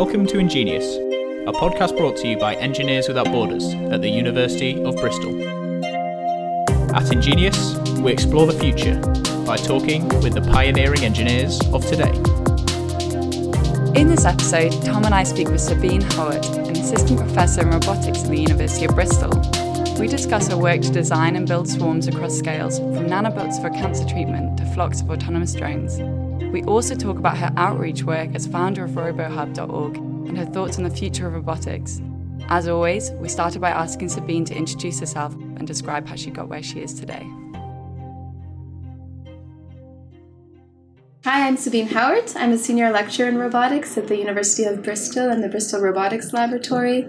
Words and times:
Welcome 0.00 0.24
to 0.28 0.38
Ingenious, 0.38 0.96
a 0.96 1.52
podcast 1.52 1.94
brought 1.94 2.16
to 2.16 2.26
you 2.26 2.38
by 2.38 2.54
Engineers 2.54 3.06
Without 3.06 3.26
Borders 3.26 3.74
at 3.92 4.00
the 4.00 4.08
University 4.08 4.82
of 4.82 4.96
Bristol. 4.96 5.38
At 6.96 7.12
Ingenious, 7.12 7.76
we 7.98 8.10
explore 8.10 8.46
the 8.46 8.58
future 8.58 8.98
by 9.44 9.58
talking 9.58 10.08
with 10.22 10.32
the 10.32 10.40
pioneering 10.40 11.04
engineers 11.04 11.60
of 11.74 11.84
today. 11.84 12.14
In 13.94 14.08
this 14.08 14.24
episode, 14.24 14.72
Tom 14.86 15.04
and 15.04 15.14
I 15.14 15.22
speak 15.22 15.48
with 15.48 15.60
Sabine 15.60 16.00
Hauert, 16.00 16.48
an 16.56 16.78
assistant 16.78 17.20
professor 17.20 17.60
in 17.60 17.68
robotics 17.68 18.22
at 18.24 18.30
the 18.30 18.40
University 18.40 18.86
of 18.86 18.94
Bristol. 18.94 19.38
We 20.00 20.06
discuss 20.06 20.48
her 20.48 20.56
work 20.56 20.80
to 20.80 20.90
design 20.90 21.36
and 21.36 21.46
build 21.46 21.68
swarms 21.68 22.08
across 22.08 22.38
scales, 22.38 22.78
from 22.78 23.06
nanobots 23.06 23.60
for 23.60 23.68
cancer 23.68 24.08
treatment 24.08 24.56
to 24.56 24.64
flocks 24.64 25.02
of 25.02 25.10
autonomous 25.10 25.52
drones. 25.52 26.00
We 26.50 26.64
also 26.64 26.96
talk 26.96 27.16
about 27.16 27.38
her 27.38 27.52
outreach 27.56 28.02
work 28.02 28.34
as 28.34 28.46
founder 28.46 28.84
of 28.84 28.90
RoboHub.org 28.90 29.96
and 29.96 30.36
her 30.36 30.46
thoughts 30.46 30.78
on 30.78 30.84
the 30.84 30.90
future 30.90 31.28
of 31.28 31.34
robotics. 31.34 32.00
As 32.48 32.66
always, 32.66 33.12
we 33.12 33.28
started 33.28 33.60
by 33.60 33.70
asking 33.70 34.08
Sabine 34.08 34.44
to 34.46 34.54
introduce 34.56 34.98
herself 34.98 35.32
and 35.34 35.64
describe 35.64 36.08
how 36.08 36.16
she 36.16 36.30
got 36.30 36.48
where 36.48 36.62
she 36.62 36.80
is 36.80 36.92
today. 36.92 37.24
Hi, 41.22 41.46
I'm 41.46 41.58
Sabine 41.58 41.88
Hauert. 41.88 42.34
I'm 42.34 42.52
a 42.52 42.56
senior 42.56 42.90
lecturer 42.90 43.28
in 43.28 43.36
robotics 43.36 43.98
at 43.98 44.08
the 44.08 44.16
University 44.16 44.64
of 44.64 44.82
Bristol 44.82 45.28
and 45.28 45.44
the 45.44 45.50
Bristol 45.50 45.82
Robotics 45.82 46.32
Laboratory. 46.32 47.06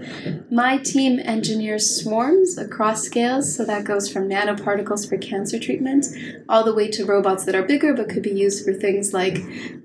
My 0.51 0.79
team 0.79 1.17
engineers 1.20 2.01
swarms 2.01 2.57
across 2.57 3.03
scales, 3.03 3.55
so 3.55 3.63
that 3.63 3.85
goes 3.85 4.11
from 4.11 4.27
nanoparticles 4.27 5.07
for 5.07 5.17
cancer 5.17 5.57
treatment 5.57 6.07
all 6.49 6.65
the 6.65 6.73
way 6.73 6.91
to 6.91 7.05
robots 7.05 7.45
that 7.45 7.55
are 7.55 7.63
bigger 7.63 7.93
but 7.93 8.09
could 8.09 8.21
be 8.21 8.31
used 8.31 8.65
for 8.65 8.73
things 8.73 9.13
like 9.13 9.37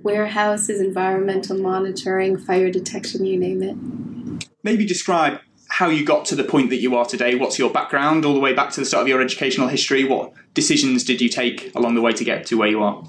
warehouses, 0.02 0.80
environmental 0.80 1.56
monitoring, 1.56 2.36
fire 2.36 2.68
detection, 2.68 3.24
you 3.24 3.38
name 3.38 3.62
it. 3.62 4.42
Maybe 4.64 4.84
describe 4.84 5.38
how 5.76 5.90
you 5.90 6.02
got 6.02 6.24
to 6.24 6.34
the 6.34 6.42
point 6.42 6.70
that 6.70 6.78
you 6.78 6.96
are 6.96 7.04
today. 7.04 7.34
What's 7.34 7.58
your 7.58 7.70
background 7.70 8.24
all 8.24 8.32
the 8.32 8.40
way 8.40 8.54
back 8.54 8.70
to 8.70 8.80
the 8.80 8.86
start 8.86 9.02
of 9.02 9.08
your 9.08 9.20
educational 9.20 9.68
history? 9.68 10.04
What 10.04 10.32
decisions 10.54 11.04
did 11.04 11.20
you 11.20 11.28
take 11.28 11.70
along 11.74 11.96
the 11.96 12.00
way 12.00 12.12
to 12.12 12.24
get 12.24 12.46
to 12.46 12.56
where 12.56 12.68
you 12.68 12.82
are? 12.82 13.04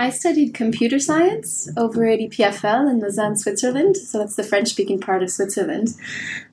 I 0.00 0.10
studied 0.10 0.52
computer 0.52 0.98
science 0.98 1.70
over 1.76 2.04
at 2.08 2.18
EPFL 2.18 2.90
in 2.90 2.98
Lausanne, 2.98 3.36
Switzerland. 3.36 3.96
So 3.96 4.18
that's 4.18 4.34
the 4.34 4.42
French 4.42 4.70
speaking 4.70 4.98
part 4.98 5.22
of 5.22 5.30
Switzerland. 5.30 5.90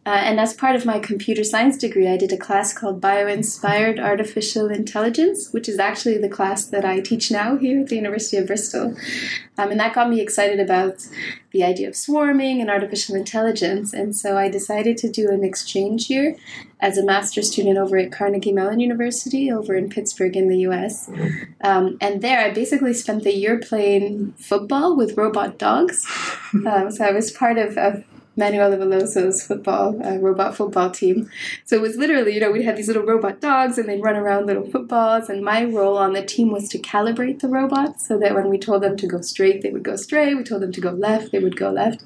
Uh, 0.06 0.10
and 0.10 0.40
as 0.40 0.54
part 0.54 0.76
of 0.76 0.86
my 0.86 1.00
computer 1.00 1.44
science 1.44 1.78
degree, 1.78 2.08
I 2.08 2.16
did 2.16 2.32
a 2.32 2.38
class 2.38 2.74
called 2.74 3.02
Bio 3.02 3.26
Inspired 3.28 4.00
Artificial 4.00 4.68
Intelligence, 4.68 5.52
which 5.52 5.68
is 5.68 5.80
actually 5.80 6.20
the 6.20 6.30
class 6.30 6.64
that 6.66 6.86
I 6.86 7.00
teach 7.00 7.32
now 7.32 7.58
here 7.58 7.80
at 7.80 7.88
the 7.88 7.96
University 7.96 8.38
of 8.38 8.46
Bristol. 8.46 8.96
Um, 9.58 9.72
and 9.72 9.80
that 9.80 9.96
got 9.96 10.10
me 10.10 10.22
excited 10.22 10.60
about 10.60 11.08
the 11.52 11.64
idea 11.64 11.88
of 11.88 11.96
swarming 11.96 12.62
and 12.62 12.70
artificial 12.70 13.16
intelligence. 13.16 13.94
And 13.94 14.16
so 14.16 14.38
I 14.38 14.48
decided 14.48 14.98
to 14.98 15.10
do 15.10 15.32
an 15.32 15.44
exchange 15.44 16.08
year 16.08 16.36
as 16.80 17.00
a 17.00 17.04
master's 17.04 17.52
student 17.52 17.80
over 17.80 17.98
at 17.98 18.12
Carnegie 18.12 18.52
Mellon 18.52 18.80
University 18.80 19.52
over 19.52 19.74
in 19.74 19.90
Pittsburgh 19.90 20.36
in 20.36 20.50
the 20.50 20.60
US. 20.68 21.10
Um, 21.62 21.98
and 22.00 22.22
there 22.22 22.42
I 22.42 22.54
basically 22.54 22.94
spent 22.94 23.24
the 23.24 23.34
year 23.34 23.58
playing 23.60 24.34
football 24.34 24.96
with 24.96 25.18
robot 25.18 25.58
dogs. 25.58 26.06
Um, 26.66 26.90
so 26.90 27.04
I 27.04 27.12
was 27.12 27.32
part 27.32 27.58
of, 27.58 27.78
of 27.78 28.06
Manuela 28.36 28.78
Veloso's 28.78 29.44
football, 29.44 30.00
uh, 30.06 30.18
robot 30.18 30.56
football 30.56 30.92
team. 30.92 31.30
So 31.64 31.76
it 31.76 31.82
was 31.82 31.96
literally, 31.96 32.34
you 32.34 32.40
know, 32.40 32.52
we 32.52 32.64
had 32.64 32.76
these 32.76 32.88
little 32.88 33.04
robot 33.04 33.40
dogs 33.40 33.78
and 33.78 33.88
they'd 33.88 34.02
run 34.02 34.16
around 34.16 34.46
little 34.46 34.70
footballs. 34.70 35.30
And 35.30 35.44
my 35.44 35.64
role 35.64 35.98
on 35.98 36.14
the 36.14 36.26
team 36.26 36.52
was 36.52 36.68
to 36.70 36.80
calibrate 36.80 37.40
the 37.40 37.48
robots 37.48 38.08
so 38.08 38.18
that 38.20 38.36
when 38.36 38.50
we 38.50 38.58
told 38.58 38.84
them 38.84 38.98
to 38.98 39.08
go 39.08 39.22
straight, 39.22 39.62
they 39.62 39.70
would 39.70 39.84
go 39.84 39.96
straight. 39.96 40.36
We 40.36 40.44
told 40.44 40.62
them 40.62 40.72
to 40.74 40.82
go 40.82 40.92
left, 40.92 41.32
they 41.32 41.40
would 41.40 41.58
go 41.58 41.72
left. 41.72 42.04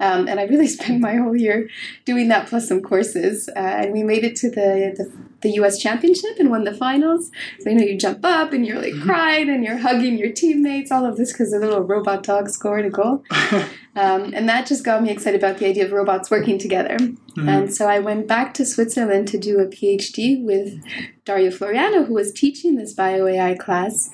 Um, 0.00 0.28
and 0.28 0.38
I 0.38 0.44
really 0.44 0.66
spent 0.76 1.00
my 1.00 1.16
whole 1.16 1.36
year 1.36 1.68
doing 2.04 2.28
that 2.28 2.48
plus 2.48 2.68
some 2.68 2.82
courses. 2.82 3.48
Uh, 3.48 3.58
and 3.58 3.92
we 3.92 4.02
made 4.02 4.24
it 4.24 4.36
to 4.36 4.50
the, 4.50 4.94
the, 4.96 5.12
the 5.42 5.50
US 5.52 5.78
championship 5.78 6.38
and 6.38 6.50
won 6.50 6.64
the 6.64 6.74
finals. 6.74 7.30
So, 7.60 7.70
you 7.70 7.76
know, 7.76 7.84
you 7.84 7.98
jump 7.98 8.24
up 8.24 8.52
and 8.52 8.66
you're 8.66 8.80
like 8.80 9.00
crying 9.02 9.48
and 9.48 9.64
you're 9.64 9.78
hugging 9.78 10.18
your 10.18 10.32
teammates, 10.32 10.90
all 10.90 11.04
of 11.04 11.16
this 11.16 11.32
because 11.32 11.50
the 11.50 11.58
little 11.58 11.80
robot 11.80 12.22
dog 12.22 12.48
scored 12.48 12.86
a 12.86 12.90
goal. 12.90 13.24
Um, 13.94 14.32
and 14.34 14.48
that 14.48 14.66
just 14.66 14.84
got 14.84 15.02
me 15.02 15.10
excited 15.10 15.38
about 15.38 15.58
the 15.58 15.66
idea 15.66 15.84
of 15.84 15.92
robots 15.92 16.30
working 16.30 16.58
together. 16.58 16.96
Mm-hmm. 17.36 17.48
And 17.48 17.74
so 17.74 17.88
I 17.88 17.98
went 17.98 18.28
back 18.28 18.52
to 18.54 18.66
Switzerland 18.66 19.26
to 19.28 19.38
do 19.38 19.58
a 19.58 19.66
PhD 19.66 20.42
with 20.42 20.82
Dario 21.24 21.50
Floriano, 21.50 22.06
who 22.06 22.14
was 22.14 22.32
teaching 22.32 22.74
this 22.74 22.92
bio 22.92 23.26
AI 23.26 23.54
class. 23.54 24.10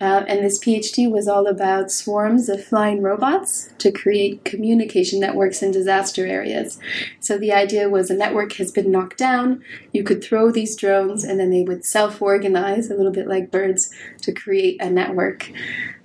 Uh, 0.00 0.24
and 0.28 0.44
this 0.44 0.58
PhD 0.58 1.10
was 1.10 1.28
all 1.28 1.46
about 1.46 1.90
swarms 1.90 2.48
of 2.48 2.62
flying 2.62 3.00
robots 3.00 3.70
to 3.78 3.90
create 3.90 4.44
communication 4.44 5.18
networks 5.18 5.62
in 5.62 5.70
disaster 5.70 6.26
areas. 6.26 6.78
So 7.20 7.38
the 7.38 7.52
idea 7.52 7.88
was 7.88 8.10
a 8.10 8.14
network 8.14 8.54
has 8.54 8.70
been 8.70 8.90
knocked 8.90 9.18
down, 9.18 9.62
you 9.92 10.04
could 10.04 10.22
throw 10.22 10.50
these 10.50 10.76
drones, 10.76 11.24
and 11.24 11.40
then 11.40 11.50
they 11.50 11.62
would 11.62 11.84
self 11.84 12.20
organize, 12.20 12.90
a 12.90 12.94
little 12.94 13.12
bit 13.12 13.28
like 13.28 13.50
birds, 13.50 13.90
to 14.22 14.32
create 14.32 14.82
a 14.82 14.90
network. 14.90 15.50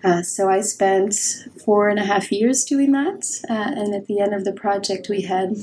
Uh, 0.03 0.21
so 0.21 0.49
I 0.49 0.61
spent 0.61 1.15
four 1.63 1.89
and 1.89 1.97
a 1.97 2.05
half 2.05 2.31
years 2.31 2.63
doing 2.63 2.91
that. 2.91 3.25
Uh, 3.49 3.71
and 3.75 3.93
at 3.95 4.05
the 4.07 4.19
end 4.19 4.33
of 4.33 4.43
the 4.43 4.53
project, 4.53 5.07
we 5.09 5.21
had 5.21 5.55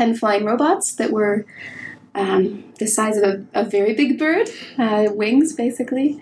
10 0.00 0.16
flying 0.16 0.46
robots 0.46 0.94
that 0.94 1.10
were 1.10 1.44
um, 2.14 2.64
the 2.78 2.86
size 2.86 3.18
of 3.18 3.22
a, 3.22 3.46
a 3.52 3.64
very 3.64 3.92
big 3.92 4.18
bird, 4.18 4.48
uh, 4.78 5.08
wings 5.10 5.52
basically. 5.52 6.18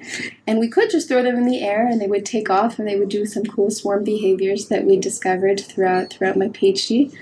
And 0.49 0.59
we 0.59 0.69
could 0.69 0.91
just 0.91 1.06
throw 1.06 1.22
them 1.22 1.37
in 1.37 1.47
the 1.47 1.62
air 1.62 1.87
and 1.87 2.00
they 2.00 2.09
would 2.09 2.27
take 2.27 2.50
off 2.50 2.81
and 2.81 2.88
they 2.88 2.99
would 2.99 3.09
do 3.09 3.25
some 3.25 3.44
cool 3.44 3.71
swarm 3.71 4.03
behaviors 4.03 4.67
that 4.67 4.84
we 4.84 4.99
discovered 4.99 5.61
throughout, 5.61 6.11
throughout 6.11 6.37
my 6.37 6.49
PhD. 6.49 7.17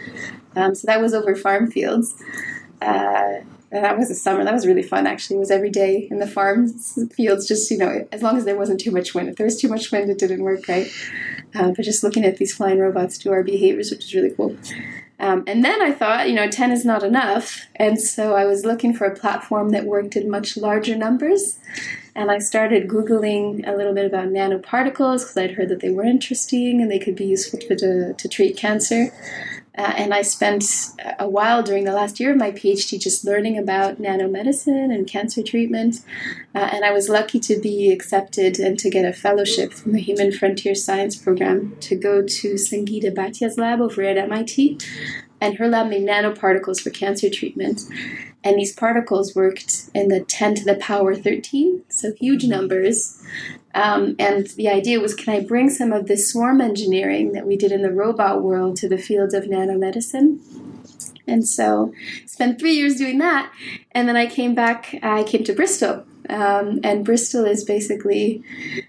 Um, 0.56 0.74
so 0.74 0.86
that 0.86 1.02
was 1.02 1.12
over 1.12 1.36
farm 1.36 1.70
fields. 1.70 2.14
Uh, 2.80 3.40
that 3.70 3.98
was 3.98 4.10
a 4.10 4.14
summer. 4.14 4.42
That 4.42 4.54
was 4.54 4.66
really 4.66 4.82
fun, 4.82 5.06
actually. 5.06 5.36
It 5.36 5.40
was 5.40 5.50
every 5.50 5.70
day 5.70 6.08
in 6.10 6.20
the 6.20 6.26
farm 6.26 6.68
fields, 6.68 7.46
just, 7.46 7.70
you 7.70 7.76
know, 7.76 8.08
as 8.12 8.22
long 8.22 8.38
as 8.38 8.46
there 8.46 8.56
wasn't 8.56 8.80
too 8.80 8.92
much 8.92 9.14
wind. 9.14 9.28
If 9.28 9.36
there 9.36 9.44
was 9.44 9.60
too 9.60 9.68
much 9.68 9.92
wind, 9.92 10.08
it 10.08 10.16
didn't 10.16 10.42
work 10.42 10.66
right. 10.68 10.90
Uh, 11.54 11.72
but 11.76 11.84
just 11.84 12.02
looking 12.02 12.24
at 12.24 12.38
these 12.38 12.54
flying 12.54 12.78
robots 12.78 13.18
do 13.18 13.30
our 13.30 13.42
behaviors, 13.42 13.90
which 13.90 14.04
is 14.06 14.14
really 14.14 14.30
cool. 14.30 14.56
Um, 15.18 15.44
and 15.46 15.64
then 15.64 15.80
I 15.80 15.92
thought, 15.92 16.28
you 16.28 16.34
know, 16.34 16.48
10 16.48 16.72
is 16.72 16.84
not 16.84 17.02
enough. 17.02 17.66
And 17.76 18.00
so 18.00 18.34
I 18.34 18.44
was 18.44 18.64
looking 18.64 18.92
for 18.92 19.06
a 19.06 19.14
platform 19.14 19.70
that 19.70 19.84
worked 19.84 20.14
in 20.14 20.30
much 20.30 20.56
larger 20.56 20.94
numbers. 20.94 21.58
And 22.14 22.30
I 22.30 22.38
started 22.38 22.88
Googling 22.88 23.66
a 23.66 23.76
little 23.76 23.94
bit 23.94 24.06
about 24.06 24.28
nanoparticles 24.28 25.20
because 25.20 25.36
I'd 25.36 25.52
heard 25.52 25.68
that 25.70 25.80
they 25.80 25.90
were 25.90 26.04
interesting 26.04 26.80
and 26.80 26.90
they 26.90 26.98
could 26.98 27.16
be 27.16 27.26
useful 27.26 27.58
to, 27.60 28.14
to 28.14 28.28
treat 28.28 28.56
cancer. 28.56 29.10
Uh, 29.76 29.92
and 29.96 30.14
I 30.14 30.22
spent 30.22 30.64
a 31.18 31.28
while 31.28 31.62
during 31.62 31.84
the 31.84 31.92
last 31.92 32.18
year 32.18 32.30
of 32.30 32.38
my 32.38 32.50
PhD 32.50 32.98
just 32.98 33.24
learning 33.24 33.58
about 33.58 34.00
nanomedicine 34.00 34.94
and 34.94 35.06
cancer 35.06 35.42
treatment. 35.42 35.96
Uh, 36.54 36.68
and 36.72 36.84
I 36.84 36.92
was 36.92 37.08
lucky 37.08 37.38
to 37.40 37.60
be 37.60 37.90
accepted 37.92 38.58
and 38.58 38.78
to 38.78 38.88
get 38.88 39.04
a 39.04 39.12
fellowship 39.12 39.74
from 39.74 39.92
the 39.92 40.00
Human 40.00 40.32
Frontier 40.32 40.74
Science 40.74 41.16
Program 41.16 41.76
to 41.80 41.96
go 41.96 42.22
to 42.22 42.54
Sangeeta 42.54 43.14
Bhatia's 43.14 43.58
lab 43.58 43.80
over 43.80 44.02
at 44.02 44.16
MIT. 44.16 44.78
And 45.40 45.58
her 45.58 45.68
lab 45.68 45.88
made 45.88 46.08
nanoparticles 46.08 46.80
for 46.80 46.88
cancer 46.88 47.28
treatment. 47.28 47.82
And 48.42 48.56
these 48.56 48.72
particles 48.72 49.34
worked 49.34 49.90
in 49.94 50.08
the 50.08 50.20
10 50.20 50.54
to 50.54 50.64
the 50.64 50.76
power 50.76 51.14
13, 51.14 51.82
so 51.88 52.12
huge 52.14 52.44
numbers. 52.44 53.22
Um, 53.76 54.16
and 54.18 54.46
the 54.48 54.70
idea 54.70 55.00
was 55.00 55.14
can 55.14 55.34
I 55.34 55.40
bring 55.44 55.68
some 55.68 55.92
of 55.92 56.06
this 56.06 56.30
swarm 56.30 56.62
engineering 56.62 57.32
that 57.32 57.46
we 57.46 57.56
did 57.56 57.72
in 57.72 57.82
the 57.82 57.92
robot 57.92 58.42
world 58.42 58.76
to 58.78 58.88
the 58.88 58.96
field 58.96 59.34
of 59.34 59.44
nanomedicine? 59.44 60.40
And 61.26 61.46
so 61.46 61.92
spent 62.24 62.58
three 62.58 62.72
years 62.72 62.96
doing 62.96 63.18
that. 63.18 63.52
And 63.92 64.08
then 64.08 64.16
I 64.16 64.26
came 64.26 64.54
back, 64.54 64.98
I 65.02 65.24
came 65.24 65.44
to 65.44 65.52
Bristol 65.52 66.06
um, 66.28 66.80
and 66.82 67.04
Bristol 67.04 67.44
is 67.44 67.64
basically 67.64 68.42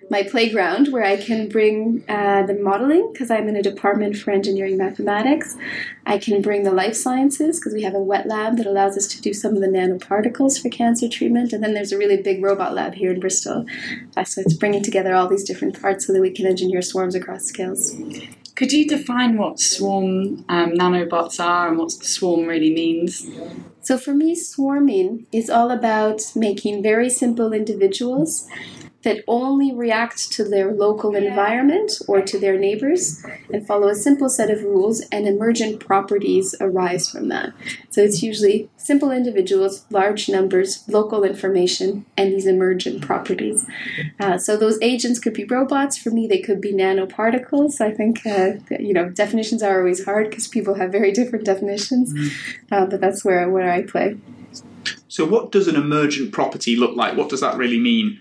my 0.09 0.23
playground 0.23 0.89
where 0.91 1.03
I 1.03 1.17
can 1.17 1.49
bring 1.49 2.03
uh, 2.07 2.45
the 2.45 2.53
modeling 2.53 3.09
because 3.11 3.29
I'm 3.29 3.47
in 3.47 3.55
a 3.55 3.63
department 3.63 4.17
for 4.17 4.31
engineering 4.31 4.77
mathematics. 4.77 5.57
I 6.05 6.17
can 6.17 6.41
bring 6.41 6.63
the 6.63 6.71
life 6.71 6.95
sciences 6.95 7.59
because 7.59 7.73
we 7.73 7.83
have 7.83 7.93
a 7.93 7.99
wet 7.99 8.27
lab 8.27 8.57
that 8.57 8.65
allows 8.65 8.97
us 8.97 9.07
to 9.09 9.21
do 9.21 9.33
some 9.33 9.55
of 9.55 9.61
the 9.61 9.67
nanoparticles 9.67 10.61
for 10.61 10.69
cancer 10.69 11.09
treatment. 11.09 11.53
And 11.53 11.63
then 11.63 11.73
there's 11.73 11.91
a 11.91 11.97
really 11.97 12.21
big 12.21 12.43
robot 12.43 12.73
lab 12.73 12.93
here 12.93 13.11
in 13.11 13.19
Bristol. 13.19 13.65
Uh, 14.15 14.23
so 14.23 14.41
it's 14.41 14.53
bringing 14.53 14.83
together 14.83 15.13
all 15.13 15.27
these 15.27 15.43
different 15.43 15.81
parts 15.81 16.07
so 16.07 16.13
that 16.13 16.21
we 16.21 16.31
can 16.31 16.45
engineer 16.45 16.81
swarms 16.81 17.15
across 17.15 17.43
scales. 17.43 17.95
Could 18.55 18.71
you 18.71 18.87
define 18.87 19.37
what 19.37 19.59
swarm 19.59 20.43
um, 20.49 20.71
nanobots 20.71 21.39
are 21.39 21.67
and 21.67 21.77
what 21.77 21.91
swarm 21.91 22.47
really 22.47 22.73
means? 22.73 23.27
So 23.87 23.97
for 23.97 24.13
me, 24.13 24.35
swarming 24.35 25.27
is 25.31 25.49
all 25.49 25.71
about 25.71 26.33
making 26.35 26.83
very 26.83 27.09
simple 27.09 27.53
individuals 27.53 28.45
that 29.07 29.23
only 29.25 29.73
react 29.73 30.33
to 30.33 30.43
their 30.43 30.73
local 30.73 31.15
environment 31.15 31.93
or 32.09 32.21
to 32.21 32.37
their 32.37 32.59
neighbors 32.59 33.23
and 33.53 33.65
follow 33.65 33.87
a 33.87 33.95
simple 33.95 34.27
set 34.27 34.49
of 34.49 34.61
rules, 34.63 34.99
and 35.13 35.25
emergent 35.25 35.79
properties 35.79 36.53
arise 36.59 37.09
from 37.09 37.29
that. 37.29 37.53
So 37.89 38.01
it's 38.01 38.21
usually 38.21 38.69
simple 38.75 39.09
individuals, 39.09 39.85
large 39.89 40.27
numbers, 40.27 40.83
local 40.89 41.23
information, 41.23 42.05
and 42.17 42.33
these 42.33 42.45
emergent 42.45 43.01
properties. 43.01 43.65
Uh, 44.19 44.37
so 44.37 44.57
those 44.57 44.77
agents 44.81 45.19
could 45.19 45.33
be 45.33 45.45
robots. 45.45 45.97
For 45.97 46.09
me, 46.09 46.27
they 46.27 46.39
could 46.39 46.59
be 46.59 46.73
nanoparticles. 46.73 47.79
I 47.79 47.91
think, 47.91 48.25
uh, 48.25 48.55
you 48.77 48.91
know, 48.91 49.07
definitions 49.09 49.63
are 49.63 49.79
always 49.79 50.03
hard 50.03 50.29
because 50.29 50.49
people 50.49 50.73
have 50.73 50.91
very 50.91 51.13
different 51.13 51.45
definitions, 51.45 52.13
uh, 52.73 52.85
but 52.85 52.99
that's 52.99 53.23
where, 53.23 53.49
where 53.49 53.71
I 53.71 53.83
play. 53.83 54.17
So, 55.07 55.25
what 55.25 55.53
does 55.53 55.69
an 55.69 55.77
emergent 55.77 56.33
property 56.33 56.75
look 56.75 56.97
like? 56.97 57.15
What 57.15 57.29
does 57.29 57.39
that 57.39 57.55
really 57.57 57.79
mean? 57.79 58.19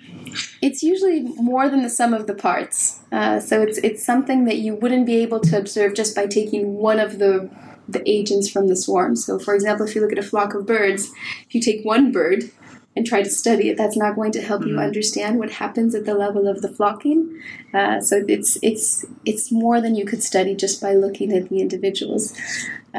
It's 0.63 0.83
usually 0.83 1.21
more 1.21 1.69
than 1.69 1.83
the 1.83 1.91
sum 1.91 2.15
of 2.15 2.27
the 2.27 2.35
parts. 2.35 3.01
Uh, 3.13 3.41
so 3.41 3.63
it's 3.63 3.79
it's 3.79 4.05
something 4.05 4.45
that 4.45 4.57
you 4.59 4.75
wouldn't 4.75 5.07
be 5.07 5.17
able 5.17 5.41
to 5.41 5.59
observe 5.59 5.95
just 5.95 6.15
by 6.15 6.27
taking 6.27 6.75
one 6.75 6.99
of 6.99 7.19
the 7.19 7.51
the 7.89 8.03
agents 8.09 8.51
from 8.51 8.69
the 8.69 8.77
swarm. 8.77 9.17
So, 9.17 9.39
for 9.39 9.55
example, 9.55 9.87
if 9.87 9.95
you 9.95 10.01
look 10.01 10.13
at 10.13 10.19
a 10.19 10.23
flock 10.23 10.55
of 10.55 10.67
birds, 10.67 11.13
if 11.47 11.55
you 11.55 11.61
take 11.61 11.85
one 11.85 12.11
bird 12.11 12.51
and 12.97 13.07
try 13.07 13.23
to 13.23 13.31
study 13.31 13.69
it, 13.69 13.77
that's 13.77 13.97
not 13.97 14.17
going 14.17 14.33
to 14.33 14.41
help 14.41 14.63
mm-hmm. 14.63 14.71
you 14.71 14.79
understand 14.79 15.39
what 15.39 15.53
happens 15.53 15.95
at 15.95 16.05
the 16.05 16.15
level 16.15 16.49
of 16.49 16.63
the 16.63 16.69
flocking. 16.69 17.41
Uh, 17.77 18.01
so 18.01 18.25
it's 18.27 18.57
it's 18.63 19.05
it's 19.27 19.53
more 19.53 19.83
than 19.83 19.95
you 19.95 20.07
could 20.07 20.23
study 20.23 20.55
just 20.55 20.81
by 20.81 20.95
looking 20.95 21.31
at 21.33 21.51
the 21.51 21.61
individuals. 21.61 22.33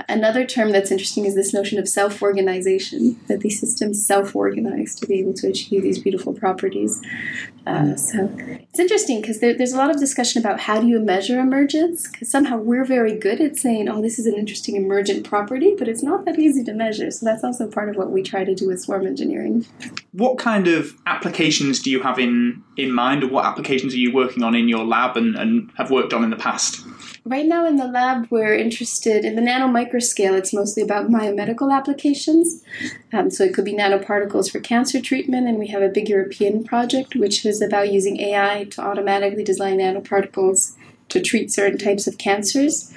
Another 0.08 0.46
term 0.46 0.72
that's 0.72 0.92
interesting 0.92 1.26
is 1.26 1.34
this 1.34 1.54
notion 1.54 1.80
of 1.80 1.88
self-organization 1.90 3.20
that 3.28 3.40
these 3.40 3.60
systems 3.60 4.06
self-organize 4.06 4.94
to 4.94 5.08
be 5.08 5.20
able 5.20 5.34
to 5.34 5.48
achieve 5.48 5.82
these 5.82 5.98
beautiful 5.98 6.34
properties. 6.34 7.02
Uh, 7.66 7.96
so 7.96 8.30
it's 8.38 8.80
interesting 8.80 9.22
because 9.22 9.40
there, 9.40 9.58
there's 9.58 9.74
a 9.74 9.78
lot 9.78 9.90
of 9.90 10.00
discussion 10.00 10.40
about 10.40 10.60
how 10.60 10.80
do 10.80 10.88
you 10.88 11.00
measure 11.00 11.40
emergence 11.40 12.08
because 12.08 12.30
somehow 12.30 12.58
we're 12.58 12.86
very 12.86 13.18
good 13.18 13.42
at 13.42 13.58
saying, 13.58 13.90
oh, 13.90 14.02
this 14.02 14.20
is 14.20 14.26
an 14.26 14.36
interesting 14.36 14.76
emergent 14.76 15.26
property, 15.26 15.76
but 15.78 15.88
it's 15.88 16.04
not 16.04 16.26
that 16.26 16.38
easy 16.38 16.64
to 16.64 16.74
measure. 16.74 17.10
So 17.10 17.26
that's 17.26 17.44
also 17.44 17.68
part 17.68 17.90
of 17.90 17.96
what 17.96 18.12
we 18.12 18.22
try 18.22 18.44
to 18.44 18.54
do 18.54 18.68
with 18.68 18.80
swarm 18.80 19.08
engineering. 19.08 19.66
What 20.12 20.38
kind 20.38 20.68
of 20.68 20.94
applications 21.08 21.82
do 21.82 21.90
you 21.90 22.02
have 22.04 22.20
in, 22.20 22.64
in 22.78 22.92
mind, 22.92 23.24
or 23.24 23.28
what 23.28 23.46
applications 23.46 23.94
are 23.94 23.98
you 23.98 24.14
working 24.14 24.44
on 24.44 24.56
in 24.56 24.67
your 24.68 24.86
lab 24.86 25.18
and, 25.18 25.36
and 25.36 25.72
have 25.78 25.92
worked 25.92 26.14
on 26.14 26.24
in 26.24 26.30
the 26.30 26.38
past? 26.38 26.86
Right 27.26 27.46
now 27.46 27.66
in 27.68 27.76
the 27.76 27.88
lab, 27.88 28.28
we're 28.30 28.56
interested 28.56 29.26
in 29.26 29.36
the 29.36 29.42
nano 29.42 29.68
microscale. 29.68 30.38
It's 30.38 30.54
mostly 30.54 30.82
about 30.82 31.10
biomedical 31.10 31.76
applications. 31.76 32.64
Um, 33.12 33.30
so 33.30 33.44
it 33.44 33.54
could 33.54 33.66
be 33.66 33.74
nanoparticles 33.74 34.50
for 34.50 34.60
cancer 34.60 35.02
treatment, 35.02 35.48
and 35.48 35.60
we 35.60 35.68
have 35.68 35.82
a 35.82 35.90
big 35.90 36.08
European 36.08 36.64
project 36.64 37.16
which 37.16 37.46
is 37.46 37.62
about 37.62 37.92
using 37.92 38.20
AI 38.20 38.66
to 38.72 38.82
automatically 38.82 39.44
design 39.44 39.80
nanoparticles 39.80 40.76
to 41.10 41.22
treat 41.22 41.52
certain 41.52 41.78
types 41.78 42.08
of 42.08 42.18
cancers. 42.18 42.94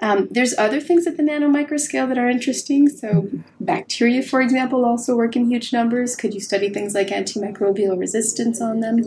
Um, 0.00 0.28
there's 0.30 0.56
other 0.58 0.80
things 0.80 1.06
at 1.06 1.16
the 1.16 1.22
nano 1.22 1.48
microscale 1.48 2.08
that 2.08 2.18
are 2.18 2.28
interesting. 2.28 2.88
So, 2.88 3.28
bacteria, 3.60 4.22
for 4.22 4.40
example, 4.40 4.84
also 4.84 5.16
work 5.16 5.36
in 5.36 5.50
huge 5.50 5.72
numbers. 5.72 6.16
Could 6.16 6.34
you 6.34 6.40
study 6.40 6.68
things 6.68 6.94
like 6.94 7.08
antimicrobial 7.08 7.98
resistance 7.98 8.60
on 8.60 8.80
them? 8.80 9.02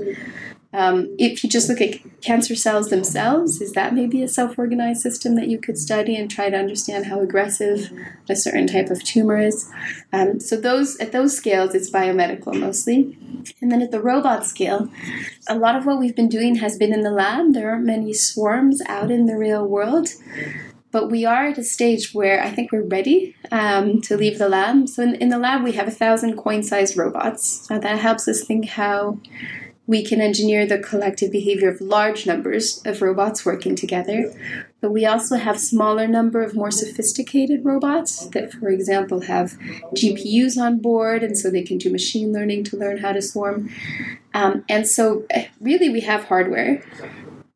Um, 0.72 1.16
if 1.18 1.44
you 1.44 1.50
just 1.50 1.68
look 1.68 1.82
at 1.82 1.96
cancer 2.22 2.56
cells 2.56 2.90
themselves, 2.90 3.60
is 3.60 3.72
that 3.74 3.96
maybe 3.96 4.22
a 4.22 4.28
self 4.28 4.58
organized 4.60 5.02
system 5.02 5.36
that 5.36 5.48
you 5.48 5.58
could 5.58 5.78
study 5.78 6.16
and 6.16 6.30
try 6.30 6.50
to 6.50 6.58
understand 6.58 7.08
how 7.08 7.22
aggressive 7.22 7.92
a 8.30 8.36
certain 8.36 8.68
type 8.68 8.92
of 8.92 9.04
tumor 9.04 9.40
is? 9.40 9.70
Um, 10.14 10.40
so 10.40 10.56
those 10.56 10.98
at 10.98 11.12
those 11.12 11.36
scales, 11.36 11.74
it's 11.74 11.90
biomedical 11.90 12.54
mostly. 12.54 13.18
And 13.62 13.72
then 13.72 13.82
at 13.82 13.92
the 13.92 14.02
robot 14.02 14.46
scale, 14.46 14.90
a 15.48 15.58
lot 15.58 15.76
of 15.76 15.86
what 15.86 16.00
we've 16.00 16.16
been 16.16 16.30
doing 16.30 16.56
has 16.56 16.78
been 16.78 16.94
in 16.94 17.02
the 17.02 17.12
lab. 17.12 17.54
There 17.54 17.72
aren't 17.72 17.86
many 17.86 18.14
swarms 18.14 18.82
out 18.86 19.10
in 19.10 19.26
the 19.26 19.38
real 19.38 19.66
world. 19.66 20.10
But 20.92 21.12
we 21.12 21.24
are 21.24 21.48
at 21.48 21.58
a 21.58 21.64
stage 21.64 22.14
where 22.16 22.44
I 22.44 22.50
think 22.50 22.72
we're 22.72 22.82
ready 22.82 23.36
um, 23.52 24.02
to 24.02 24.18
leave 24.18 24.40
the 24.40 24.50
lab. 24.50 24.90
So 24.90 25.04
in, 25.04 25.16
in 25.16 25.30
the 25.30 25.38
lab, 25.38 25.64
we 25.64 25.74
have 25.74 25.88
a 25.88 25.92
thousand 25.92 26.36
coin-sized 26.36 26.98
robots. 26.98 27.70
Uh, 27.70 27.78
that 27.78 28.00
helps 28.00 28.28
us 28.28 28.44
think 28.44 28.70
how 28.70 29.20
we 29.90 30.04
can 30.04 30.22
engineer 30.22 30.68
the 30.68 30.78
collective 30.78 31.32
behavior 31.32 31.68
of 31.68 31.82
large 31.82 32.28
numbers 32.28 32.80
of 32.86 33.02
robots 33.02 33.44
working 33.44 33.76
together, 33.76 34.32
but 34.82 34.92
we 34.92 35.04
also 35.04 35.36
have 35.36 35.60
smaller 35.60 36.08
number 36.08 36.44
of 36.44 36.54
more 36.54 36.70
sophisticated 36.70 37.66
robots 37.66 38.28
that, 38.28 38.54
for 38.54 38.70
example, 38.70 39.22
have 39.22 39.58
GPUs 39.96 40.62
on 40.62 40.78
board, 40.78 41.24
and 41.24 41.36
so 41.36 41.50
they 41.50 41.64
can 41.64 41.80
do 41.80 41.90
machine 41.90 42.32
learning 42.32 42.66
to 42.66 42.78
learn 42.78 43.00
how 43.00 43.14
to 43.14 43.22
swarm. 43.22 43.68
Um, 44.36 44.64
and 44.70 44.88
so, 44.88 45.26
eh, 45.32 45.48
really, 45.60 45.90
we 45.90 46.02
have 46.02 46.26
hardware 46.26 46.84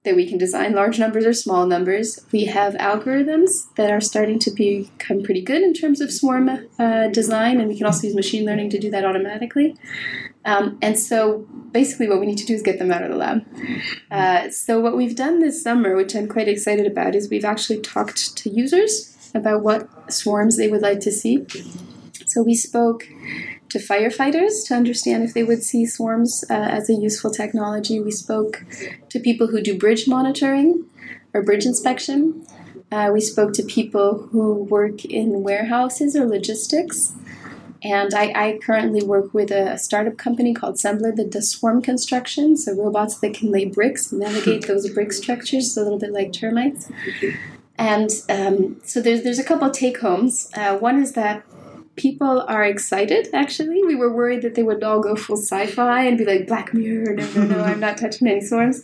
that 0.03 0.15
we 0.15 0.27
can 0.27 0.39
design 0.39 0.73
large 0.73 0.97
numbers 0.97 1.27
or 1.27 1.33
small 1.33 1.67
numbers. 1.67 2.25
We 2.31 2.45
have 2.45 2.73
algorithms 2.73 3.73
that 3.75 3.91
are 3.91 4.01
starting 4.01 4.39
to 4.39 4.49
become 4.49 5.21
pretty 5.21 5.43
good 5.43 5.61
in 5.61 5.75
terms 5.75 6.01
of 6.01 6.11
swarm 6.11 6.49
uh, 6.79 7.07
design, 7.09 7.59
and 7.59 7.69
we 7.69 7.77
can 7.77 7.85
also 7.85 8.07
use 8.07 8.15
machine 8.15 8.43
learning 8.43 8.71
to 8.71 8.79
do 8.79 8.89
that 8.89 9.05
automatically. 9.05 9.75
Um, 10.45 10.77
and 10.81 10.97
so 10.97 11.47
basically, 11.71 12.07
what 12.07 12.19
we 12.19 12.25
need 12.25 12.37
to 12.37 12.45
do 12.45 12.53
is 12.53 12.61
get 12.61 12.79
them 12.79 12.91
out 12.91 13.03
of 13.03 13.09
the 13.09 13.17
lab. 13.17 13.45
Uh, 14.11 14.49
so, 14.49 14.79
what 14.79 14.95
we've 14.95 15.15
done 15.15 15.39
this 15.39 15.61
summer, 15.61 15.95
which 15.95 16.15
I'm 16.15 16.27
quite 16.27 16.47
excited 16.47 16.85
about, 16.85 17.15
is 17.15 17.29
we've 17.29 17.45
actually 17.45 17.79
talked 17.81 18.37
to 18.37 18.49
users 18.49 19.31
about 19.33 19.63
what 19.63 20.13
swarms 20.13 20.57
they 20.57 20.67
would 20.67 20.81
like 20.81 20.99
to 21.01 21.11
see. 21.11 21.45
So, 22.25 22.43
we 22.43 22.55
spoke 22.55 23.07
to 23.69 23.79
firefighters 23.79 24.67
to 24.67 24.75
understand 24.75 25.23
if 25.23 25.33
they 25.33 25.43
would 25.43 25.63
see 25.63 25.85
swarms 25.85 26.45
uh, 26.49 26.53
as 26.53 26.89
a 26.89 26.93
useful 26.93 27.31
technology. 27.31 27.99
We 27.99 28.11
spoke 28.11 28.63
to 29.09 29.19
people 29.19 29.47
who 29.47 29.61
do 29.61 29.77
bridge 29.77 30.07
monitoring 30.07 30.85
or 31.33 31.41
bridge 31.41 31.65
inspection. 31.65 32.45
Uh, 32.91 33.09
we 33.11 33.19
spoke 33.19 33.53
to 33.53 33.63
people 33.63 34.29
who 34.31 34.65
work 34.65 35.03
in 35.03 35.41
warehouses 35.41 36.15
or 36.15 36.27
logistics. 36.27 37.13
And 37.83 38.13
I, 38.13 38.31
I, 38.33 38.59
currently 38.63 39.03
work 39.03 39.33
with 39.33 39.51
a 39.51 39.77
startup 39.77 40.17
company 40.17 40.53
called 40.53 40.75
Sembler 40.75 41.13
that 41.17 41.31
does 41.31 41.51
swarm 41.51 41.81
construction, 41.81 42.55
so 42.55 42.73
robots 42.73 43.17
that 43.19 43.33
can 43.33 43.51
lay 43.51 43.65
bricks 43.65 44.11
navigate 44.11 44.67
those 44.67 44.89
brick 44.89 45.11
structures, 45.11 45.75
a 45.75 45.83
little 45.83 45.99
bit 45.99 46.13
like 46.13 46.31
termites. 46.31 46.89
And 47.77 48.09
um, 48.29 48.79
so 48.85 49.01
there's 49.01 49.23
there's 49.23 49.39
a 49.39 49.43
couple 49.43 49.67
of 49.67 49.73
take 49.73 49.99
homes. 49.99 50.49
Uh, 50.55 50.77
one 50.77 51.01
is 51.01 51.13
that 51.13 51.43
people 51.95 52.41
are 52.47 52.63
excited. 52.63 53.27
Actually, 53.33 53.83
we 53.83 53.95
were 53.95 54.13
worried 54.13 54.41
that 54.43 54.55
they 54.55 54.63
would 54.63 54.83
all 54.83 55.01
go 55.01 55.15
full 55.15 55.37
sci-fi 55.37 56.03
and 56.05 56.17
be 56.17 56.25
like 56.25 56.47
Black 56.47 56.73
Mirror. 56.73 57.15
No, 57.15 57.31
no, 57.33 57.45
no, 57.45 57.63
I'm 57.63 57.79
not 57.79 57.97
touching 58.03 58.27
any 58.27 58.41
swarms. 58.41 58.83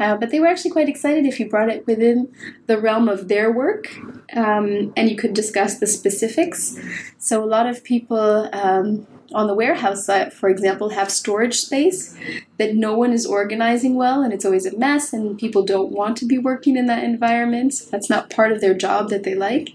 Uh, 0.00 0.16
but 0.16 0.30
they 0.30 0.40
were 0.40 0.46
actually 0.46 0.70
quite 0.70 0.88
excited 0.88 1.24
if 1.24 1.38
you 1.38 1.48
brought 1.48 1.70
it 1.70 1.86
within 1.86 2.32
the 2.66 2.78
realm 2.78 3.08
of 3.08 3.28
their 3.28 3.52
work 3.52 3.96
um, 4.34 4.92
and 4.96 5.08
you 5.08 5.16
could 5.16 5.34
discuss 5.34 5.78
the 5.78 5.86
specifics. 5.86 6.76
So, 7.18 7.44
a 7.44 7.46
lot 7.46 7.66
of 7.66 7.84
people 7.84 8.48
um, 8.52 9.06
on 9.32 9.46
the 9.46 9.54
warehouse 9.54 10.04
side, 10.04 10.32
for 10.32 10.48
example, 10.48 10.90
have 10.90 11.10
storage 11.10 11.56
space 11.56 12.16
that 12.58 12.74
no 12.74 12.96
one 12.96 13.12
is 13.12 13.26
organizing 13.26 13.94
well 13.94 14.22
and 14.22 14.32
it's 14.32 14.44
always 14.44 14.66
a 14.66 14.76
mess 14.76 15.12
and 15.12 15.38
people 15.38 15.64
don't 15.64 15.92
want 15.92 16.16
to 16.18 16.26
be 16.26 16.38
working 16.38 16.76
in 16.76 16.86
that 16.86 17.04
environment. 17.04 17.74
That's 17.90 18.10
not 18.10 18.30
part 18.30 18.52
of 18.52 18.60
their 18.60 18.74
job 18.74 19.10
that 19.10 19.22
they 19.22 19.34
like. 19.34 19.70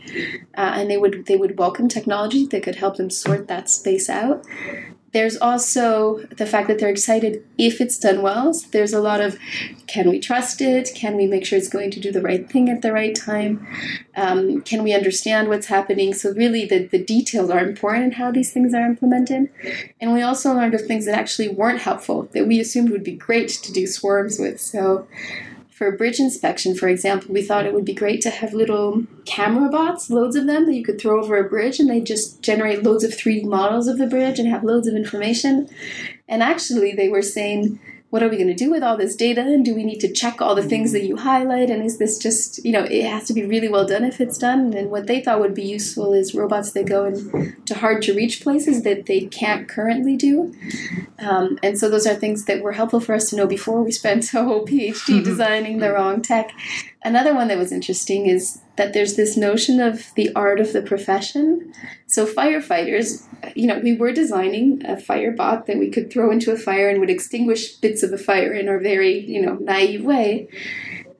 Uh, 0.57 0.73
and 0.75 0.89
they 0.89 0.97
would 0.97 1.25
they 1.25 1.35
would 1.35 1.57
welcome 1.57 1.87
technology 1.87 2.45
that 2.47 2.63
could 2.63 2.75
help 2.75 2.97
them 2.97 3.09
sort 3.09 3.47
that 3.47 3.69
space 3.69 4.09
out 4.09 4.45
there's 5.11 5.37
also 5.37 6.19
the 6.37 6.45
fact 6.45 6.67
that 6.67 6.79
they're 6.79 6.89
excited 6.89 7.43
if 7.57 7.81
it's 7.81 7.97
done 7.97 8.21
well. 8.21 8.53
So 8.53 8.67
there's 8.71 8.93
a 8.93 9.01
lot 9.01 9.21
of 9.21 9.37
can 9.87 10.09
we 10.09 10.19
trust 10.19 10.61
it? 10.61 10.91
Can 10.93 11.15
we 11.15 11.25
make 11.25 11.45
sure 11.45 11.57
it's 11.57 11.69
going 11.69 11.89
to 11.91 11.99
do 11.99 12.11
the 12.11 12.21
right 12.21 12.47
thing 12.47 12.69
at 12.69 12.81
the 12.81 12.93
right 12.93 13.15
time? 13.15 13.65
Um, 14.15 14.61
can 14.61 14.83
we 14.83 14.93
understand 14.93 15.47
what's 15.47 15.67
happening? 15.67 16.13
So, 16.13 16.31
really, 16.31 16.65
the, 16.65 16.85
the 16.85 17.03
details 17.03 17.49
are 17.49 17.59
important 17.59 18.05
in 18.05 18.11
how 18.11 18.31
these 18.31 18.51
things 18.51 18.73
are 18.73 18.85
implemented. 18.85 19.49
And 19.99 20.13
we 20.13 20.21
also 20.21 20.53
learned 20.53 20.75
of 20.75 20.85
things 20.85 21.05
that 21.05 21.17
actually 21.17 21.49
weren't 21.49 21.79
helpful 21.79 22.29
that 22.33 22.47
we 22.47 22.59
assumed 22.59 22.91
would 22.91 23.03
be 23.03 23.15
great 23.15 23.49
to 23.49 23.71
do 23.71 23.87
swarms 23.87 24.37
with. 24.37 24.61
So, 24.61 25.07
for 25.79 25.93
bridge 25.93 26.19
inspection, 26.19 26.75
for 26.75 26.89
example, 26.89 27.33
we 27.33 27.41
thought 27.41 27.65
it 27.65 27.73
would 27.73 27.85
be 27.85 27.93
great 27.93 28.19
to 28.19 28.29
have 28.29 28.53
little 28.53 29.05
camera 29.23 29.69
bots, 29.69 30.09
loads 30.09 30.35
of 30.35 30.45
them, 30.45 30.65
that 30.65 30.75
you 30.75 30.83
could 30.83 30.99
throw 30.99 31.23
over 31.23 31.37
a 31.37 31.49
bridge 31.49 31.79
and 31.79 31.89
they 31.89 32.01
just 32.01 32.41
generate 32.41 32.83
loads 32.83 33.05
of 33.05 33.11
3D 33.11 33.45
models 33.45 33.87
of 33.87 33.97
the 33.97 34.05
bridge 34.05 34.39
and 34.39 34.49
have 34.49 34.65
loads 34.65 34.89
of 34.89 34.93
information. 34.93 35.69
And 36.27 36.43
actually, 36.43 36.91
they 36.91 37.07
were 37.07 37.21
saying 37.21 37.79
what 38.09 38.23
are 38.23 38.29
we 38.29 38.37
going 38.37 38.47
to 38.47 38.55
do 38.55 38.71
with 38.71 38.81
all 38.81 38.97
this 38.97 39.15
data? 39.15 39.41
And 39.41 39.63
do 39.63 39.75
we 39.75 39.83
need 39.83 39.99
to 39.99 40.11
check 40.11 40.41
all 40.41 40.55
the 40.55 40.63
things 40.63 40.91
that 40.93 41.03
you 41.03 41.17
highlight? 41.17 41.69
And 41.69 41.83
is 41.83 41.97
this 41.97 42.17
just 42.17 42.63
you 42.65 42.71
know 42.71 42.83
it 42.83 43.05
has 43.05 43.25
to 43.25 43.33
be 43.33 43.45
really 43.45 43.67
well 43.67 43.85
done 43.85 44.03
if 44.03 44.19
it's 44.19 44.37
done? 44.37 44.73
And 44.73 44.89
what 44.89 45.07
they 45.07 45.21
thought 45.21 45.39
would 45.39 45.53
be 45.53 45.63
useful 45.63 46.13
is 46.13 46.33
robots 46.33 46.71
that 46.71 46.87
go 46.87 47.05
into 47.05 47.75
hard 47.75 48.01
to 48.03 48.13
reach 48.13 48.41
places 48.41 48.83
that 48.83 49.05
they 49.05 49.21
can't 49.21 49.67
currently 49.67 50.15
do. 50.15 50.53
Um, 51.19 51.59
and 51.61 51.77
so 51.77 51.89
those 51.89 52.07
are 52.07 52.15
things 52.15 52.45
that 52.45 52.61
were 52.61 52.71
helpful 52.71 52.99
for 52.99 53.13
us 53.13 53.29
to 53.29 53.35
know 53.35 53.47
before 53.47 53.83
we 53.83 53.91
spent 53.91 54.33
a 54.33 54.43
whole 54.43 54.65
phd 54.65 55.23
designing 55.23 55.79
the 55.79 55.91
wrong 55.91 56.21
tech 56.21 56.51
another 57.03 57.33
one 57.33 57.47
that 57.47 57.57
was 57.57 57.71
interesting 57.71 58.27
is 58.27 58.59
that 58.75 58.93
there's 58.93 59.15
this 59.15 59.37
notion 59.37 59.79
of 59.79 60.13
the 60.15 60.33
art 60.35 60.59
of 60.59 60.73
the 60.73 60.81
profession. 60.81 61.73
So 62.07 62.25
firefighters, 62.25 63.23
you 63.55 63.67
know, 63.67 63.79
we 63.79 63.95
were 63.95 64.11
designing 64.11 64.85
a 64.85 64.99
fire 64.99 65.31
bot 65.31 65.67
that 65.67 65.77
we 65.77 65.89
could 65.89 66.11
throw 66.11 66.31
into 66.31 66.51
a 66.51 66.57
fire 66.57 66.89
and 66.89 66.99
would 66.99 67.09
extinguish 67.09 67.73
bits 67.75 68.03
of 68.03 68.13
a 68.13 68.17
fire 68.17 68.53
in 68.53 68.67
our 68.69 68.79
very, 68.79 69.19
you 69.19 69.41
know, 69.41 69.55
naive 69.55 70.03
way. 70.03 70.47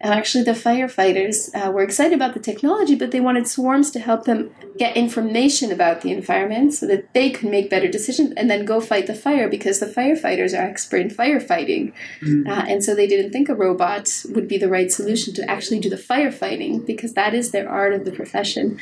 And 0.02 0.14
actually, 0.14 0.44
the 0.44 0.52
firefighters 0.52 1.54
uh, 1.54 1.72
were 1.72 1.84
excited 1.84 2.14
about 2.14 2.34
the 2.34 2.40
technology, 2.40 2.96
but 2.96 3.12
they 3.12 3.20
wanted 3.20 3.48
swarms 3.48 3.92
to 3.92 4.00
help 4.00 4.24
them 4.24 4.52
get 4.78 4.96
information 4.96 5.72
about 5.72 6.02
the 6.02 6.12
environment 6.12 6.74
so 6.74 6.88
that 6.88 7.14
they 7.14 7.30
could 7.30 7.50
make 7.50 7.70
better 7.70 7.90
decisions 7.90 8.34
and 8.38 8.50
then 8.50 8.64
go 8.64 8.80
fight 8.80 9.08
the 9.08 9.14
fire 9.14 9.50
because 9.50 9.80
the 9.80 9.86
firefighters 9.86 10.58
are 10.58 10.62
expert 10.62 11.02
in 11.02 11.10
firefighting. 11.10 11.92
Mm. 12.22 12.48
Uh, 12.48 12.66
and 12.68 12.84
so 12.84 12.96
they 12.96 13.08
didn't 13.08 13.32
think 13.32 13.50
a 13.50 13.56
robot 13.56 14.24
would 14.30 14.48
be 14.48 14.58
the 14.58 14.70
right 14.70 14.92
solution 14.92 15.34
to 15.34 15.50
actually 15.50 15.80
do 15.80 15.90
the 15.90 15.98
firefighting 15.98 16.86
because 16.86 17.14
that 17.14 17.34
is 17.34 17.52
their 17.52 17.70
art 17.70 17.94
of 17.94 18.06
the 18.06 18.12
profession. 18.12 18.80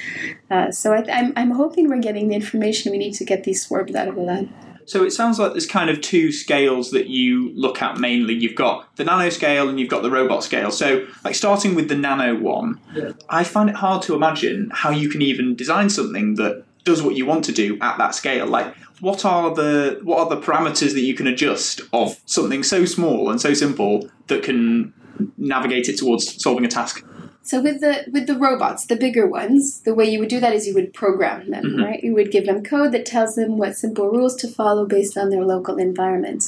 Uh, 0.51 0.71
so 0.71 0.93
I, 0.93 1.03
I'm, 1.11 1.33
I'm 1.35 1.51
hoping 1.51 1.89
we're 1.89 1.99
getting 1.99 2.29
the 2.29 2.35
information 2.35 2.91
we 2.91 2.99
need 2.99 3.13
to 3.15 3.25
get 3.25 3.43
these 3.43 3.65
swarms 3.65 3.95
out 3.95 4.07
of 4.07 4.15
the 4.15 4.21
lab. 4.21 4.49
So 4.87 5.03
it 5.03 5.11
sounds 5.11 5.37
like 5.37 5.51
there's 5.51 5.67
kind 5.67 5.89
of 5.89 5.99
two 5.99 6.31
scales 6.31 6.91
that 6.91 7.07
you 7.07 7.51
look 7.55 7.81
at 7.81 7.97
mainly. 7.97 8.33
You've 8.33 8.55
got 8.55 8.95
the 8.95 9.03
nano 9.03 9.29
scale 9.29 9.67
and 9.67 9.79
you've 9.79 9.89
got 9.89 10.01
the 10.01 10.09
robot 10.09 10.43
scale. 10.43 10.71
So, 10.71 11.05
like 11.25 11.35
starting 11.35 11.75
with 11.75 11.89
the 11.89 11.95
nano 11.95 12.35
one, 12.35 12.79
yeah. 12.95 13.11
I 13.29 13.43
find 13.43 13.69
it 13.69 13.75
hard 13.75 14.01
to 14.03 14.15
imagine 14.15 14.71
how 14.73 14.89
you 14.89 15.09
can 15.09 15.21
even 15.21 15.55
design 15.55 15.89
something 15.89 16.35
that 16.35 16.63
does 16.85 17.03
what 17.03 17.15
you 17.15 17.25
want 17.25 17.43
to 17.45 17.51
do 17.51 17.77
at 17.81 17.97
that 17.97 18.15
scale. 18.15 18.47
Like, 18.47 18.73
what 19.01 19.25
are 19.25 19.53
the 19.53 19.99
what 20.03 20.19
are 20.19 20.29
the 20.29 20.41
parameters 20.41 20.93
that 20.93 21.01
you 21.01 21.13
can 21.13 21.27
adjust 21.27 21.81
of 21.91 22.19
something 22.25 22.63
so 22.63 22.85
small 22.85 23.29
and 23.29 23.41
so 23.41 23.53
simple 23.53 24.09
that 24.27 24.41
can 24.41 24.93
navigate 25.37 25.89
it 25.89 25.97
towards 25.97 26.41
solving 26.41 26.63
a 26.63 26.69
task? 26.69 27.05
So 27.47 27.61
with 27.61 27.79
the 27.79 28.03
with 28.11 28.27
the 28.27 28.37
robots, 28.37 28.85
the 28.85 28.97
bigger 28.97 29.25
ones, 29.25 29.79
the 29.83 29.93
way 29.93 30.03
you 30.03 30.19
would 30.19 30.27
do 30.27 30.41
that 30.41 30.53
is 30.53 30.67
you 30.67 30.73
would 30.73 30.93
program 30.93 31.49
them, 31.49 31.63
mm-hmm. 31.63 31.81
right? 31.81 32.03
You 32.03 32.13
would 32.13 32.29
give 32.29 32.45
them 32.45 32.61
code 32.61 32.91
that 32.91 33.05
tells 33.05 33.35
them 33.35 33.57
what 33.57 33.77
simple 33.77 34.09
rules 34.09 34.35
to 34.37 34.49
follow 34.49 34.85
based 34.85 35.17
on 35.17 35.29
their 35.29 35.45
local 35.45 35.77
environment. 35.77 36.43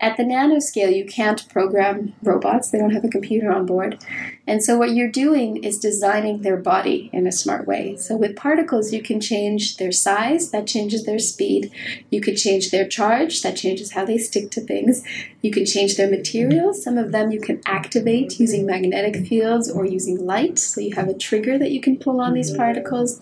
At 0.00 0.16
the 0.16 0.24
nanoscale, 0.24 0.94
you 0.94 1.04
can't 1.04 1.48
program 1.48 2.14
robots, 2.22 2.70
they 2.70 2.78
don't 2.78 2.92
have 2.92 3.04
a 3.04 3.08
computer 3.08 3.52
on 3.52 3.64
board. 3.64 4.04
And 4.46 4.62
so, 4.62 4.76
what 4.76 4.94
you're 4.94 5.10
doing 5.10 5.62
is 5.62 5.78
designing 5.78 6.42
their 6.42 6.56
body 6.56 7.08
in 7.12 7.26
a 7.26 7.32
smart 7.32 7.66
way. 7.66 7.96
So, 7.96 8.16
with 8.16 8.36
particles, 8.36 8.92
you 8.92 9.02
can 9.02 9.20
change 9.20 9.76
their 9.76 9.92
size, 9.92 10.50
that 10.50 10.66
changes 10.66 11.04
their 11.04 11.18
speed. 11.18 11.70
You 12.10 12.20
can 12.20 12.36
change 12.36 12.70
their 12.70 12.86
charge, 12.86 13.40
that 13.42 13.56
changes 13.56 13.92
how 13.92 14.04
they 14.04 14.18
stick 14.18 14.50
to 14.50 14.60
things. 14.60 15.04
You 15.40 15.50
can 15.50 15.64
change 15.64 15.96
their 15.96 16.10
materials. 16.10 16.82
Some 16.82 16.98
of 16.98 17.12
them 17.12 17.30
you 17.30 17.40
can 17.40 17.62
activate 17.64 18.38
using 18.38 18.66
magnetic 18.66 19.26
fields 19.26 19.70
or 19.70 19.86
using 19.86 20.26
light. 20.26 20.58
So, 20.58 20.80
you 20.80 20.94
have 20.96 21.08
a 21.08 21.14
trigger 21.14 21.56
that 21.56 21.70
you 21.70 21.80
can 21.80 21.96
pull 21.96 22.20
on 22.20 22.34
these 22.34 22.54
particles. 22.54 23.20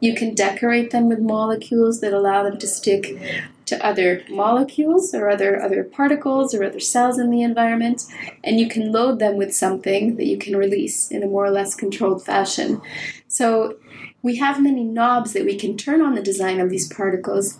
You 0.00 0.14
can 0.14 0.34
decorate 0.34 0.90
them 0.90 1.08
with 1.08 1.20
molecules 1.20 2.00
that 2.00 2.12
allow 2.12 2.42
them 2.42 2.58
to 2.58 2.66
stick 2.66 3.16
to 3.66 3.84
other 3.84 4.22
molecules 4.28 5.14
or 5.14 5.28
other 5.28 5.60
other 5.62 5.84
particles 5.84 6.54
or 6.54 6.64
other 6.64 6.80
cells 6.80 7.18
in 7.18 7.30
the 7.30 7.42
environment 7.42 8.04
and 8.42 8.60
you 8.60 8.68
can 8.68 8.92
load 8.92 9.18
them 9.18 9.36
with 9.36 9.54
something 9.54 10.16
that 10.16 10.26
you 10.26 10.36
can 10.36 10.56
release 10.56 11.10
in 11.10 11.22
a 11.22 11.26
more 11.26 11.46
or 11.46 11.50
less 11.50 11.74
controlled 11.74 12.24
fashion. 12.24 12.80
So 13.28 13.76
we 14.22 14.36
have 14.36 14.62
many 14.62 14.84
knobs 14.84 15.32
that 15.32 15.44
we 15.44 15.56
can 15.56 15.76
turn 15.76 16.00
on 16.00 16.14
the 16.14 16.22
design 16.22 16.60
of 16.60 16.70
these 16.70 16.92
particles 16.92 17.58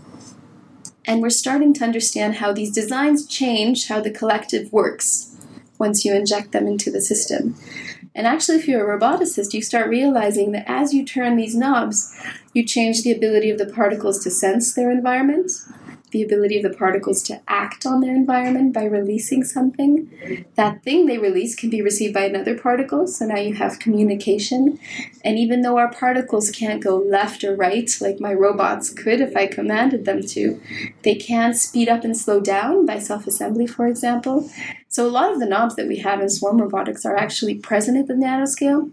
and 1.06 1.20
we're 1.20 1.30
starting 1.30 1.74
to 1.74 1.84
understand 1.84 2.36
how 2.36 2.52
these 2.52 2.72
designs 2.72 3.26
change 3.26 3.88
how 3.88 4.00
the 4.00 4.10
collective 4.10 4.72
works 4.72 5.34
once 5.78 6.04
you 6.04 6.14
inject 6.14 6.52
them 6.52 6.66
into 6.66 6.90
the 6.90 7.00
system. 7.00 7.56
And 8.14 8.26
actually, 8.26 8.58
if 8.58 8.68
you're 8.68 8.92
a 8.92 8.98
roboticist, 8.98 9.54
you 9.54 9.62
start 9.62 9.88
realizing 9.88 10.52
that 10.52 10.70
as 10.70 10.94
you 10.94 11.04
turn 11.04 11.36
these 11.36 11.56
knobs, 11.56 12.14
you 12.52 12.64
change 12.64 13.02
the 13.02 13.12
ability 13.12 13.50
of 13.50 13.58
the 13.58 13.66
particles 13.66 14.22
to 14.22 14.30
sense 14.30 14.72
their 14.72 14.90
environment, 14.90 15.50
the 16.14 16.22
ability 16.22 16.56
of 16.56 16.62
the 16.62 16.78
particles 16.78 17.24
to 17.24 17.40
act 17.48 17.84
on 17.84 18.00
their 18.00 18.14
environment 18.14 18.72
by 18.72 18.84
releasing 18.84 19.42
something. 19.42 20.46
That 20.54 20.84
thing 20.84 21.06
they 21.06 21.18
release 21.18 21.56
can 21.56 21.70
be 21.70 21.82
received 21.82 22.14
by 22.14 22.26
another 22.26 22.56
particle, 22.56 23.08
so 23.08 23.26
now 23.26 23.38
you 23.38 23.54
have 23.54 23.80
communication. 23.80 24.78
And 25.24 25.40
even 25.40 25.62
though 25.62 25.76
our 25.76 25.92
particles 25.92 26.52
can't 26.52 26.82
go 26.82 26.96
left 26.96 27.42
or 27.42 27.56
right 27.56 27.90
like 28.00 28.20
my 28.20 28.32
robots 28.32 28.90
could 28.90 29.20
if 29.20 29.36
I 29.36 29.48
commanded 29.48 30.04
them 30.04 30.22
to, 30.22 30.60
they 31.02 31.16
can 31.16 31.52
speed 31.52 31.88
up 31.88 32.04
and 32.04 32.16
slow 32.16 32.40
down 32.40 32.86
by 32.86 33.00
self 33.00 33.26
assembly, 33.26 33.66
for 33.66 33.88
example. 33.88 34.48
So 34.86 35.04
a 35.04 35.10
lot 35.10 35.32
of 35.32 35.40
the 35.40 35.46
knobs 35.46 35.74
that 35.74 35.88
we 35.88 35.98
have 35.98 36.20
in 36.20 36.30
swarm 36.30 36.60
robotics 36.60 37.04
are 37.04 37.16
actually 37.16 37.56
present 37.56 37.98
at 37.98 38.06
the 38.06 38.14
nanoscale 38.14 38.92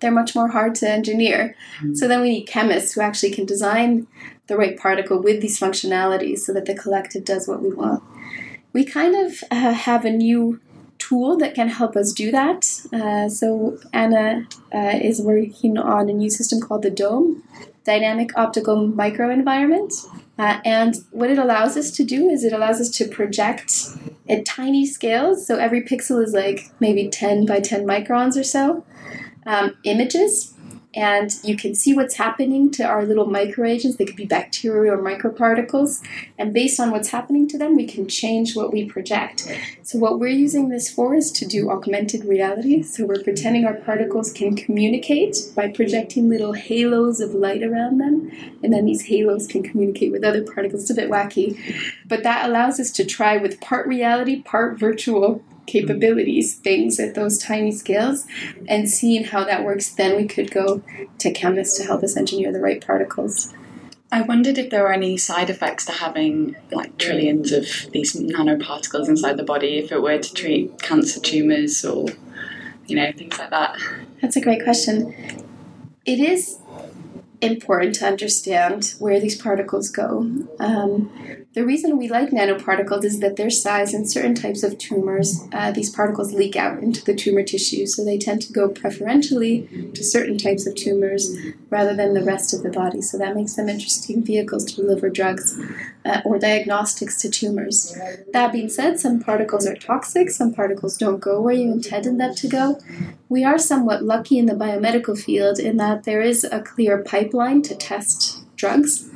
they're 0.00 0.10
much 0.10 0.34
more 0.34 0.48
hard 0.48 0.74
to 0.76 0.88
engineer. 0.88 1.56
Mm-hmm. 1.78 1.94
So 1.94 2.06
then 2.06 2.20
we 2.20 2.28
need 2.28 2.44
chemists 2.44 2.92
who 2.92 3.00
actually 3.00 3.30
can 3.30 3.46
design 3.46 4.06
the 4.46 4.56
right 4.56 4.78
particle 4.78 5.20
with 5.20 5.40
these 5.40 5.58
functionalities 5.58 6.38
so 6.38 6.52
that 6.52 6.66
the 6.66 6.74
collective 6.74 7.24
does 7.24 7.48
what 7.48 7.62
we 7.62 7.70
want. 7.72 8.02
We 8.72 8.84
kind 8.84 9.14
of 9.14 9.42
uh, 9.50 9.72
have 9.72 10.04
a 10.04 10.10
new 10.10 10.60
tool 10.98 11.36
that 11.38 11.54
can 11.54 11.68
help 11.68 11.96
us 11.96 12.12
do 12.12 12.30
that. 12.30 12.80
Uh, 12.92 13.28
so 13.28 13.78
Anna 13.92 14.46
uh, 14.74 14.98
is 15.00 15.20
working 15.20 15.78
on 15.78 16.08
a 16.08 16.12
new 16.12 16.30
system 16.30 16.60
called 16.60 16.82
the 16.82 16.90
DOME, 16.90 17.42
Dynamic 17.84 18.36
Optical 18.36 18.88
Microenvironment. 18.88 19.92
Uh, 20.38 20.60
and 20.64 20.96
what 21.10 21.30
it 21.30 21.38
allows 21.38 21.76
us 21.76 21.90
to 21.92 22.04
do 22.04 22.28
is 22.28 22.44
it 22.44 22.52
allows 22.52 22.80
us 22.80 22.90
to 22.90 23.08
project 23.08 23.72
at 24.28 24.44
tiny 24.44 24.84
scales. 24.84 25.46
So 25.46 25.56
every 25.56 25.82
pixel 25.82 26.22
is 26.22 26.34
like 26.34 26.70
maybe 26.80 27.08
10 27.08 27.46
by 27.46 27.60
10 27.60 27.86
microns 27.86 28.36
or 28.36 28.44
so. 28.44 28.84
Um, 29.46 29.76
images 29.84 30.55
and 30.96 31.38
you 31.44 31.56
can 31.56 31.74
see 31.74 31.94
what's 31.94 32.14
happening 32.14 32.70
to 32.72 32.82
our 32.82 33.04
little 33.04 33.26
microagents. 33.26 33.98
They 33.98 34.06
could 34.06 34.16
be 34.16 34.24
bacteria 34.24 34.94
or 34.94 34.98
microparticles, 34.98 36.02
and 36.38 36.54
based 36.54 36.80
on 36.80 36.90
what's 36.90 37.10
happening 37.10 37.46
to 37.48 37.58
them, 37.58 37.76
we 37.76 37.86
can 37.86 38.08
change 38.08 38.56
what 38.56 38.72
we 38.72 38.86
project. 38.86 39.46
So, 39.82 39.98
what 39.98 40.18
we're 40.18 40.28
using 40.28 40.70
this 40.70 40.90
for 40.90 41.14
is 41.14 41.30
to 41.32 41.46
do 41.46 41.70
augmented 41.70 42.24
reality. 42.24 42.82
So, 42.82 43.04
we're 43.04 43.22
pretending 43.22 43.66
our 43.66 43.74
particles 43.74 44.32
can 44.32 44.56
communicate 44.56 45.36
by 45.54 45.70
projecting 45.70 46.30
little 46.30 46.54
halos 46.54 47.20
of 47.20 47.34
light 47.34 47.62
around 47.62 47.98
them, 47.98 48.30
and 48.62 48.72
then 48.72 48.86
these 48.86 49.02
halos 49.02 49.46
can 49.46 49.62
communicate 49.62 50.12
with 50.12 50.24
other 50.24 50.42
particles. 50.42 50.82
It's 50.82 50.90
a 50.90 50.94
bit 50.94 51.10
wacky, 51.10 51.60
but 52.06 52.22
that 52.22 52.48
allows 52.48 52.80
us 52.80 52.90
to 52.92 53.04
try 53.04 53.36
with 53.36 53.60
part 53.60 53.86
reality, 53.86 54.42
part 54.42 54.78
virtual 54.78 55.42
capabilities, 55.66 56.54
things 56.54 56.98
at 57.00 57.14
those 57.14 57.38
tiny 57.38 57.72
scales, 57.72 58.26
and 58.68 58.88
seeing 58.88 59.24
how 59.24 59.44
that 59.44 59.64
works, 59.64 59.90
then 59.90 60.16
we 60.16 60.26
could 60.26 60.50
go 60.50 60.82
to 61.18 61.30
chemists 61.30 61.76
to 61.78 61.84
help 61.84 62.02
us 62.02 62.16
engineer 62.16 62.52
the 62.52 62.60
right 62.60 62.84
particles. 62.84 63.52
I 64.12 64.22
wondered 64.22 64.56
if 64.56 64.70
there 64.70 64.82
were 64.82 64.92
any 64.92 65.16
side 65.16 65.50
effects 65.50 65.84
to 65.86 65.92
having 65.92 66.56
like 66.70 66.96
trillions 66.96 67.52
of 67.52 67.66
these 67.92 68.14
nanoparticles 68.14 69.08
inside 69.08 69.36
the 69.36 69.42
body 69.42 69.78
if 69.78 69.90
it 69.90 70.00
were 70.00 70.18
to 70.18 70.34
treat 70.34 70.80
cancer 70.80 71.20
tumours 71.20 71.84
or, 71.84 72.06
you 72.86 72.96
know, 72.96 73.10
things 73.12 73.36
like 73.38 73.50
that. 73.50 73.76
That's 74.22 74.36
a 74.36 74.40
great 74.40 74.62
question. 74.62 75.14
It 76.04 76.20
is 76.20 76.58
important 77.40 77.96
to 77.96 78.06
understand 78.06 78.94
where 78.98 79.20
these 79.20 79.36
particles 79.40 79.90
go. 79.90 80.20
Um, 80.60 81.45
the 81.56 81.64
reason 81.64 81.96
we 81.96 82.06
like 82.06 82.32
nanoparticles 82.32 83.02
is 83.02 83.20
that 83.20 83.36
their 83.36 83.48
size 83.48 83.94
and 83.94 84.08
certain 84.08 84.34
types 84.34 84.62
of 84.62 84.76
tumors, 84.76 85.40
uh, 85.54 85.70
these 85.70 85.88
particles 85.88 86.34
leak 86.34 86.54
out 86.54 86.82
into 86.82 87.02
the 87.02 87.14
tumor 87.14 87.42
tissue, 87.42 87.86
so 87.86 88.04
they 88.04 88.18
tend 88.18 88.42
to 88.42 88.52
go 88.52 88.68
preferentially 88.68 89.90
to 89.94 90.04
certain 90.04 90.36
types 90.36 90.66
of 90.66 90.74
tumors 90.74 91.34
rather 91.70 91.96
than 91.96 92.12
the 92.12 92.22
rest 92.22 92.52
of 92.52 92.62
the 92.62 92.68
body. 92.68 93.00
So 93.00 93.16
that 93.16 93.34
makes 93.34 93.54
them 93.54 93.70
interesting 93.70 94.22
vehicles 94.22 94.66
to 94.66 94.76
deliver 94.76 95.08
drugs 95.08 95.58
uh, 96.04 96.20
or 96.26 96.38
diagnostics 96.38 97.18
to 97.22 97.30
tumors. 97.30 97.96
That 98.34 98.52
being 98.52 98.68
said, 98.68 99.00
some 99.00 99.20
particles 99.20 99.66
are 99.66 99.76
toxic, 99.76 100.28
some 100.28 100.52
particles 100.52 100.98
don't 100.98 101.20
go 101.20 101.40
where 101.40 101.54
you 101.54 101.72
intended 101.72 102.18
them 102.18 102.34
to 102.34 102.48
go. 102.48 102.78
We 103.30 103.44
are 103.44 103.56
somewhat 103.56 104.02
lucky 104.04 104.36
in 104.36 104.44
the 104.44 104.52
biomedical 104.52 105.18
field 105.18 105.58
in 105.58 105.78
that 105.78 106.04
there 106.04 106.20
is 106.20 106.44
a 106.44 106.60
clear 106.60 107.02
pipeline 107.02 107.62
to 107.62 107.74
test 107.74 108.45
drugs. 108.56 109.08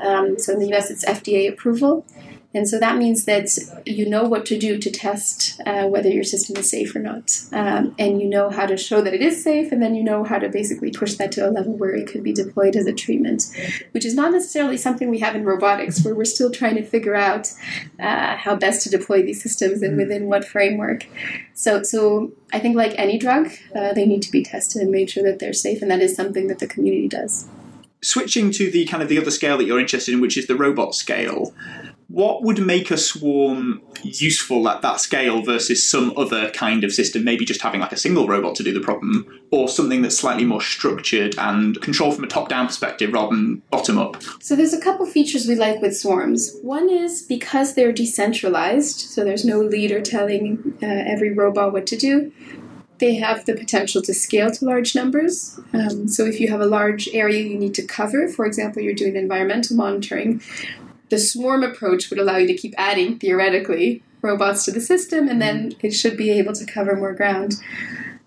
Um, 0.00 0.38
so 0.38 0.52
in 0.52 0.60
the 0.60 0.74
US, 0.74 0.90
it's 0.90 1.04
FDA 1.04 1.48
approval. 1.48 2.04
And 2.54 2.66
so 2.66 2.78
that 2.78 2.96
means 2.96 3.26
that 3.26 3.58
you 3.84 4.08
know 4.08 4.24
what 4.24 4.46
to 4.46 4.58
do 4.58 4.78
to 4.78 4.90
test 4.90 5.60
uh, 5.66 5.86
whether 5.86 6.08
your 6.08 6.24
system 6.24 6.56
is 6.56 6.70
safe 6.70 6.96
or 6.96 6.98
not. 6.98 7.38
Um, 7.52 7.94
and 7.98 8.22
you 8.22 8.28
know 8.28 8.48
how 8.48 8.64
to 8.64 8.76
show 8.78 9.02
that 9.02 9.12
it 9.12 9.20
is 9.20 9.44
safe, 9.44 9.70
and 9.70 9.82
then 9.82 9.94
you 9.94 10.02
know 10.02 10.24
how 10.24 10.38
to 10.38 10.48
basically 10.48 10.90
push 10.90 11.14
that 11.16 11.30
to 11.32 11.46
a 11.46 11.50
level 11.50 11.74
where 11.74 11.94
it 11.94 12.08
could 12.08 12.22
be 12.22 12.32
deployed 12.32 12.74
as 12.74 12.86
a 12.86 12.92
treatment, 12.94 13.50
which 13.92 14.06
is 14.06 14.14
not 14.14 14.32
necessarily 14.32 14.78
something 14.78 15.10
we 15.10 15.18
have 15.18 15.36
in 15.36 15.44
robotics, 15.44 16.02
where 16.02 16.14
we're 16.14 16.24
still 16.24 16.50
trying 16.50 16.76
to 16.76 16.82
figure 16.82 17.14
out 17.14 17.52
uh, 18.00 18.36
how 18.36 18.56
best 18.56 18.82
to 18.84 18.90
deploy 18.90 19.22
these 19.22 19.42
systems 19.42 19.82
and 19.82 19.98
within 19.98 20.26
what 20.26 20.44
framework. 20.44 21.06
So, 21.52 21.82
so 21.82 22.32
I 22.50 22.60
think, 22.60 22.76
like 22.76 22.94
any 22.96 23.18
drug, 23.18 23.50
uh, 23.76 23.92
they 23.92 24.06
need 24.06 24.22
to 24.22 24.32
be 24.32 24.42
tested 24.42 24.80
and 24.80 24.90
made 24.90 25.10
sure 25.10 25.22
that 25.24 25.38
they're 25.38 25.52
safe, 25.52 25.82
and 25.82 25.90
that 25.90 26.00
is 26.00 26.16
something 26.16 26.48
that 26.48 26.60
the 26.60 26.66
community 26.66 27.08
does 27.08 27.46
switching 28.02 28.50
to 28.52 28.70
the 28.70 28.86
kind 28.86 29.02
of 29.02 29.08
the 29.08 29.18
other 29.18 29.30
scale 29.30 29.58
that 29.58 29.64
you're 29.64 29.80
interested 29.80 30.14
in, 30.14 30.20
which 30.20 30.36
is 30.36 30.46
the 30.46 30.56
robot 30.56 30.94
scale, 30.94 31.52
what 32.08 32.42
would 32.42 32.58
make 32.58 32.90
a 32.90 32.96
swarm 32.96 33.82
useful 34.02 34.66
at 34.68 34.80
that 34.80 34.98
scale 34.98 35.42
versus 35.42 35.86
some 35.86 36.12
other 36.16 36.50
kind 36.52 36.82
of 36.82 36.90
system, 36.90 37.22
maybe 37.22 37.44
just 37.44 37.60
having 37.60 37.80
like 37.80 37.92
a 37.92 37.98
single 37.98 38.26
robot 38.26 38.54
to 38.54 38.62
do 38.62 38.72
the 38.72 38.80
problem, 38.80 39.26
or 39.50 39.68
something 39.68 40.00
that's 40.00 40.16
slightly 40.16 40.44
more 40.44 40.60
structured 40.60 41.34
and 41.38 41.80
controlled 41.82 42.14
from 42.14 42.24
a 42.24 42.28
top 42.28 42.48
down 42.48 42.66
perspective 42.66 43.12
rather 43.12 43.36
than 43.36 43.62
bottom 43.70 43.98
up? 43.98 44.22
So 44.40 44.56
there's 44.56 44.72
a 44.72 44.80
couple 44.80 45.04
features 45.04 45.46
we 45.46 45.54
like 45.54 45.82
with 45.82 45.96
swarms. 45.96 46.56
One 46.62 46.88
is 46.88 47.22
because 47.22 47.74
they're 47.74 47.92
decentralized, 47.92 49.00
so 49.00 49.22
there's 49.22 49.44
no 49.44 49.60
leader 49.60 50.00
telling 50.00 50.78
uh, 50.82 50.86
every 50.86 51.32
robot 51.34 51.74
what 51.74 51.86
to 51.88 51.96
do. 51.96 52.32
They 52.98 53.14
have 53.14 53.46
the 53.46 53.54
potential 53.54 54.02
to 54.02 54.12
scale 54.12 54.50
to 54.50 54.64
large 54.64 54.94
numbers. 54.94 55.58
Um, 55.72 56.08
so, 56.08 56.24
if 56.24 56.40
you 56.40 56.48
have 56.48 56.60
a 56.60 56.66
large 56.66 57.08
area 57.12 57.42
you 57.42 57.58
need 57.58 57.74
to 57.74 57.86
cover, 57.86 58.28
for 58.28 58.44
example, 58.44 58.82
you're 58.82 58.94
doing 58.94 59.16
environmental 59.16 59.76
monitoring, 59.76 60.42
the 61.10 61.18
swarm 61.18 61.62
approach 61.62 62.10
would 62.10 62.18
allow 62.18 62.36
you 62.36 62.46
to 62.46 62.56
keep 62.56 62.74
adding, 62.76 63.18
theoretically, 63.18 64.02
robots 64.20 64.64
to 64.64 64.72
the 64.72 64.80
system, 64.80 65.28
and 65.28 65.40
then 65.40 65.74
it 65.80 65.92
should 65.92 66.16
be 66.16 66.30
able 66.30 66.52
to 66.54 66.66
cover 66.66 66.96
more 66.96 67.14
ground. 67.14 67.54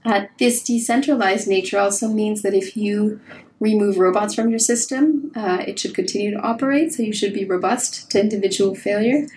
Uh, 0.04 0.26
this 0.40 0.64
decentralized 0.64 1.48
nature 1.48 1.78
also 1.78 2.08
means 2.08 2.42
that 2.42 2.54
if 2.54 2.76
you 2.76 3.20
remove 3.60 3.98
robots 3.98 4.34
from 4.34 4.50
your 4.50 4.60
system, 4.60 5.32
uh, 5.36 5.64
it 5.68 5.80
should 5.80 5.94
continue 5.94 6.32
to 6.32 6.40
operate, 6.40 6.92
so 6.92 7.04
you 7.04 7.14
should 7.14 7.34
be 7.34 7.46
robust 7.46 8.10
to 8.10 8.20
individual 8.20 8.74
failure. 8.74 9.28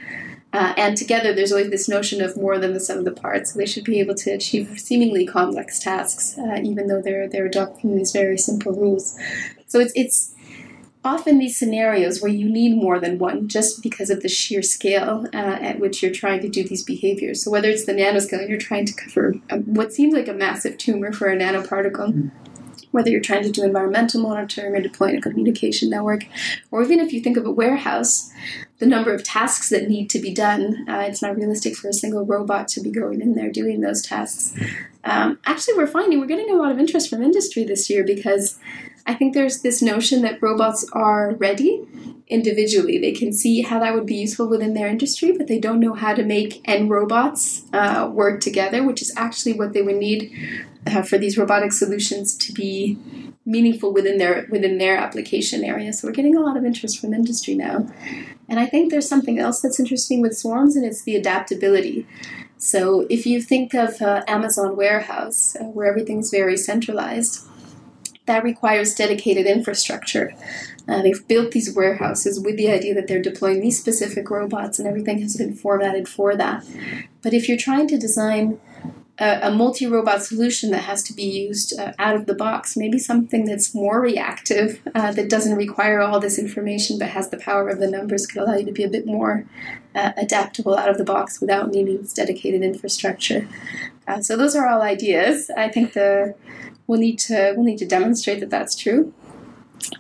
Uh, 0.55 0.73
and 0.77 0.97
together, 0.97 1.35
there's 1.35 1.51
always 1.51 1.71
this 1.71 1.89
notion 1.89 2.23
of 2.23 2.37
more 2.37 2.59
than 2.61 2.75
the 2.75 2.81
sum 2.81 2.99
of 2.99 3.05
the 3.05 3.11
parts. 3.11 3.53
So 3.53 3.59
they 3.59 3.67
should 3.67 3.83
be 3.83 3.99
able 3.99 4.15
to 4.15 4.31
achieve 4.31 4.79
seemingly 4.79 5.27
complex 5.27 5.81
tasks, 5.81 6.39
uh, 6.39 6.61
even 6.63 6.87
though 6.87 7.03
they're 7.03 7.29
they're 7.29 7.47
adopting 7.47 7.97
these 7.97 8.13
very 8.13 8.39
simple 8.39 8.73
rules. 8.73 9.19
So 9.67 9.81
it's 9.81 9.93
it's 9.97 10.33
often 11.05 11.41
these 11.41 11.59
scenarios 11.59 12.23
where 12.23 12.31
you 12.31 12.49
need 12.49 12.77
more 12.77 13.01
than 13.01 13.19
one 13.19 13.49
just 13.49 13.83
because 13.83 14.11
of 14.11 14.23
the 14.23 14.29
sheer 14.29 14.63
scale 14.63 15.27
uh, 15.35 15.59
at 15.61 15.81
which 15.81 16.03
you're 16.03 16.13
trying 16.13 16.41
to 16.43 16.49
do 16.49 16.63
these 16.63 16.85
behaviors. 16.85 17.43
So 17.43 17.51
whether 17.51 17.69
it's 17.69 17.85
the 17.85 17.93
nanoscale 17.93 18.49
you're 18.49 18.59
trying 18.59 18.87
to 18.87 18.95
cover 18.95 19.35
a, 19.51 19.59
what 19.59 19.93
seems 19.93 20.15
like 20.15 20.29
a 20.29 20.33
massive 20.33 20.79
tumor 20.79 21.13
for 21.13 21.29
a 21.29 21.37
nanoparticle, 21.37 22.13
mm. 22.13 22.31
Whether 22.95 23.11
you're 23.11 23.21
trying 23.21 23.43
to 23.43 23.51
do 23.51 23.65
environmental 23.65 24.21
monitoring 24.21 24.73
or 24.73 24.81
deploying 24.81 25.17
a 25.17 25.21
communication 25.21 25.91
network, 25.91 26.27
or 26.71 26.81
even 26.81 27.01
if 27.01 27.13
you 27.13 27.21
think 27.21 27.37
of 27.37 27.45
a 27.45 27.51
warehouse, 27.51 28.31
the 28.79 28.87
number 28.87 29.13
of 29.13 29.25
tasks 29.25 29.69
that 29.71 29.89
need 29.89 30.09
to 30.09 30.21
be 30.21 30.33
done, 30.33 30.87
uh, 30.89 31.01
it's 31.01 31.21
not 31.21 31.35
realistic 31.35 31.75
for 31.75 31.89
a 31.89 31.93
single 31.93 32.25
robot 32.25 32.69
to 32.69 32.81
be 32.81 32.93
going 32.93 33.21
in 33.21 33.35
there 33.35 33.51
doing 33.51 33.81
those 33.81 34.01
tasks. 34.01 34.57
Um, 35.03 35.41
actually, 35.45 35.75
we're 35.75 35.89
finding 35.89 36.21
we're 36.21 36.27
getting 36.27 36.51
a 36.51 36.57
lot 36.57 36.71
of 36.71 36.79
interest 36.79 37.11
from 37.11 37.21
industry 37.21 37.65
this 37.65 37.91
year 37.91 38.05
because 38.05 38.61
I 39.07 39.15
think 39.15 39.35
there's 39.35 39.61
this 39.61 39.83
notion 39.83 40.23
that 40.23 40.43
robots 40.43 40.89
are 40.93 41.35
ready 41.35 41.83
individually. 42.27 42.99
They 42.99 43.13
can 43.13 43.33
see 43.33 43.63
how 43.63 43.79
that 43.81 43.95
would 43.95 44.07
be 44.07 44.15
useful 44.17 44.49
within 44.49 44.75
their 44.75 44.89
industry, 44.89 45.33
but 45.37 45.47
they 45.47 45.59
don't 45.59 45.81
know 45.81 45.93
how 45.95 46.15
to 46.15 46.25
make 46.25 46.63
N 46.65 46.89
robots 46.89 47.65
uh, 47.73 48.09
work 48.11 48.41
together, 48.41 48.83
which 48.83 49.03
is 49.03 49.13
actually 49.17 49.53
what 49.53 49.73
they 49.73 49.83
would 49.83 49.97
need 49.97 50.33
uh, 50.87 51.03
for 51.03 51.19
these 51.19 51.37
robotic 51.37 51.73
solutions 51.73 52.37
to 52.39 52.53
be 52.53 52.99
meaningful 53.47 53.93
within 53.93 54.17
their 54.17 54.47
within 54.51 54.79
their 54.79 54.97
application 54.97 55.65
area. 55.65 55.93
So 55.93 56.09
we're 56.09 56.15
getting 56.15 56.37
a 56.37 56.41
lot 56.41 56.57
of 56.57 56.65
interest 56.65 56.99
from 56.99 57.13
industry 57.13 57.55
now. 57.55 57.87
And 58.49 58.59
I 58.59 58.67
think 58.67 58.91
there's 58.91 59.09
something 59.09 59.39
else 59.39 59.61
that's 59.61 59.81
interesting 59.81 60.23
with 60.23 60.37
swarms, 60.37 60.77
and 60.77 60.85
it's 60.85 61.03
the 61.03 61.17
adaptability. 61.17 62.07
So 62.57 63.07
if 63.11 63.27
you 63.27 63.43
think 63.43 63.75
of 63.75 64.01
uh, 64.01 64.23
Amazon 64.27 64.77
warehouse, 64.77 65.57
uh, 65.57 65.65
where 65.65 65.87
everything's 65.87 66.31
very 66.31 66.57
centralized, 66.57 67.47
that 68.27 68.45
requires 68.45 68.95
dedicated 68.95 69.47
infrastructure. 69.47 70.35
Uh, 70.89 71.03
they've 71.03 71.27
built 71.29 71.53
these 71.53 71.75
warehouses 71.75 72.41
with 72.41 72.57
the 72.57 72.71
idea 72.71 72.95
that 72.95 73.07
they're 73.07 73.23
deploying 73.23 73.61
these 73.61 73.79
specific 73.79 74.31
robots, 74.31 74.79
and 74.79 74.87
everything 74.87 75.21
has 75.21 75.37
been 75.37 75.55
formatted 75.55 76.09
for 76.09 76.37
that. 76.37 76.65
But 77.23 77.33
if 77.33 77.49
you're 77.49 77.59
trying 77.59 77.89
to 77.89 77.99
design 77.99 78.61
a, 79.19 79.49
a 79.49 79.51
multi 79.51 79.87
robot 79.87 80.23
solution 80.23 80.71
that 80.73 80.85
has 80.85 81.03
to 81.05 81.15
be 81.15 81.25
used 81.25 81.79
uh, 81.79 81.93
out 81.99 82.17
of 82.17 82.27
the 82.27 82.35
box, 82.35 82.77
maybe 82.77 82.99
something 82.99 83.45
that's 83.45 83.75
more 83.75 84.01
reactive, 84.01 84.81
uh, 84.95 85.13
that 85.13 85.31
doesn't 85.31 85.57
require 85.57 86.01
all 86.01 86.21
this 86.21 86.39
information 86.39 86.99
but 86.99 87.09
has 87.09 87.31
the 87.31 87.39
power 87.39 87.69
of 87.69 87.79
the 87.79 87.91
numbers, 87.91 88.27
could 88.27 88.43
allow 88.43 88.57
you 88.57 88.67
to 88.67 88.73
be 88.73 88.85
a 88.85 88.89
bit 88.89 89.07
more 89.07 89.47
uh, 89.95 90.13
adaptable 90.17 90.77
out 90.77 90.89
of 90.89 90.99
the 90.99 91.05
box 91.05 91.41
without 91.41 91.71
needing 91.71 91.99
this 91.99 92.13
dedicated 92.13 92.63
infrastructure. 92.63 93.49
Uh, 94.07 94.21
so 94.21 94.37
those 94.37 94.55
are 94.55 94.69
all 94.69 94.83
ideas. 94.83 95.51
I 95.57 95.69
think 95.69 95.95
the 95.95 96.35
we'll 96.87 97.01
need 97.01 97.19
to 97.19 97.55
we'll 97.57 97.65
need 97.65 97.79
to 97.79 97.87
demonstrate 97.87 98.41
that 98.41 98.51
that's 98.51 98.75
true. 98.75 99.13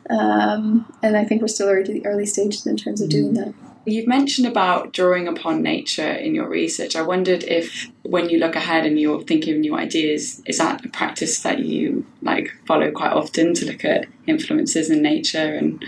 Um, 0.08 0.90
and 1.02 1.16
I 1.16 1.24
think 1.24 1.42
we're 1.42 1.48
still 1.48 1.68
early, 1.68 2.02
early 2.04 2.26
stages 2.26 2.66
in 2.66 2.76
terms 2.76 3.00
of 3.00 3.10
doing 3.10 3.34
that. 3.34 3.54
You've 3.86 4.06
mentioned 4.06 4.46
about 4.46 4.94
drawing 4.94 5.28
upon 5.28 5.60
nature 5.60 6.10
in 6.10 6.34
your 6.34 6.48
research. 6.48 6.96
I 6.96 7.02
wondered 7.02 7.42
if, 7.44 7.90
when 8.02 8.30
you 8.30 8.38
look 8.38 8.56
ahead 8.56 8.86
and 8.86 8.98
you're 8.98 9.20
thinking 9.20 9.54
of 9.54 9.60
new 9.60 9.76
ideas, 9.76 10.40
is 10.46 10.56
that 10.56 10.84
a 10.86 10.88
practice 10.88 11.42
that 11.42 11.58
you 11.58 12.06
like 12.22 12.50
follow 12.66 12.90
quite 12.90 13.12
often 13.12 13.52
to 13.54 13.66
look 13.66 13.84
at 13.84 14.06
influences 14.26 14.88
in 14.88 15.02
nature 15.02 15.54
and 15.54 15.84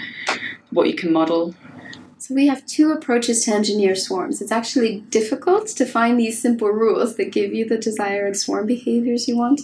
what 0.70 0.88
you 0.88 0.94
can 0.94 1.11
model? 1.11 1.54
So 2.26 2.34
we 2.34 2.48
have 2.48 2.66
two 2.66 2.90
approaches 2.90 3.44
to 3.44 3.52
engineer 3.52 3.94
swarms. 3.94 4.42
It's 4.42 4.50
actually 4.50 5.02
difficult 5.10 5.68
to 5.68 5.86
find 5.86 6.18
these 6.18 6.42
simple 6.42 6.70
rules 6.70 7.14
that 7.18 7.30
give 7.30 7.54
you 7.54 7.64
the 7.68 7.78
desired 7.78 8.36
swarm 8.36 8.66
behaviors 8.66 9.28
you 9.28 9.36
want. 9.36 9.60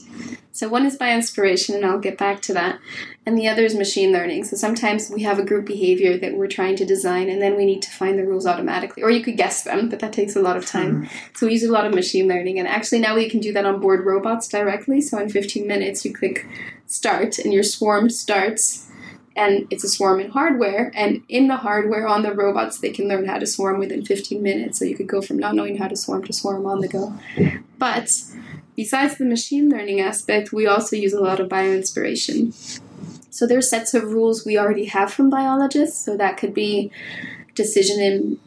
So 0.53 0.69
one 0.69 0.87
is 0.87 0.95
by 0.95 1.13
inspiration, 1.13 1.75
and 1.75 1.85
I'll 1.85 1.99
get 1.99 2.17
back 2.17 2.41
to 2.43 2.55
that. 2.55 2.79
And 3.27 3.37
the 3.37 3.49
other 3.49 3.65
is 3.65 3.75
machine 3.75 4.13
learning. 4.13 4.45
So 4.45 4.57
sometimes 4.57 5.11
we 5.11 5.23
have 5.25 5.41
a 5.41 5.45
group 5.45 5.67
behavior 5.67 6.17
that 6.19 6.37
we're 6.37 6.47
trying 6.47 6.77
to 6.77 6.85
design, 6.85 7.29
and 7.29 7.43
then 7.43 7.57
we 7.57 7.67
need 7.67 7.83
to 7.83 7.91
find 7.91 8.17
the 8.17 8.25
rules 8.25 8.47
automatically. 8.47 9.03
Or 9.03 9.11
you 9.11 9.25
could 9.25 9.37
guess 9.37 9.65
them, 9.65 9.89
but 9.89 9.99
that 9.99 10.13
takes 10.13 10.37
a 10.37 10.41
lot 10.41 10.57
of 10.57 10.65
time. 10.65 11.03
Mm-hmm. 11.03 11.35
So 11.35 11.47
we 11.47 11.55
use 11.55 11.65
a 11.65 11.73
lot 11.73 11.85
of 11.85 11.93
machine 11.93 12.29
learning. 12.29 12.61
And 12.61 12.69
actually 12.69 13.01
now 13.01 13.17
we 13.17 13.29
can 13.29 13.41
do 13.41 13.53
that 13.55 13.67
on 13.67 13.81
board 13.81 14.07
robots 14.07 14.47
directly. 14.47 15.01
So 15.01 15.19
in 15.19 15.31
15 15.31 15.67
minutes, 15.67 16.05
you 16.05 16.15
click 16.15 16.47
start, 16.87 17.41
and 17.41 17.53
your 17.53 17.65
swarm 17.65 18.09
starts 18.09 18.89
and 19.37 19.67
it's 19.71 19.85
a 19.85 19.89
swarm 19.89 20.21
in 20.21 20.31
hardware 20.31 20.91
and 20.95 21.23
in 21.29 21.49
the 21.49 21.57
hardware 21.57 22.07
on 22.07 22.23
the 22.23 22.35
robots 22.35 22.79
they 22.79 22.91
can 22.91 23.09
learn 23.09 23.27
how 23.27 23.39
to 23.39 23.47
swarm 23.47 23.79
within 23.79 24.05
15 24.05 24.43
minutes. 24.43 24.79
So 24.79 24.85
you 24.85 24.97
could 24.97 25.07
go 25.07 25.23
from 25.23 25.39
not 25.39 25.55
knowing 25.55 25.79
how 25.79 25.89
to 25.89 25.97
swarm 25.97 26.25
to 26.25 26.33
swarm 26.33 26.67
on 26.67 26.81
the 26.81 26.89
go. 26.89 27.15
But 27.79 28.11
besides 28.77 29.19
the 29.19 29.25
machine 29.25 29.69
learning 29.69 30.01
aspect 30.01 30.53
we 30.53 30.67
also 30.67 30.97
use 30.97 31.13
a 31.13 31.21
lot 31.21 31.41
of 31.41 31.49
bioinspiration. 31.49 32.81
So 33.31 33.47
there's 33.47 33.71
sets 33.71 33.95
of 33.95 34.05
rules 34.05 34.45
we 34.45 34.59
already 34.59 34.85
have 34.87 35.13
from 35.13 35.31
biologists. 35.31 36.05
So 36.05 36.17
that 36.17 36.37
could 36.37 36.53
be 36.53 36.91
decision 37.55 38.01
in 38.01 38.39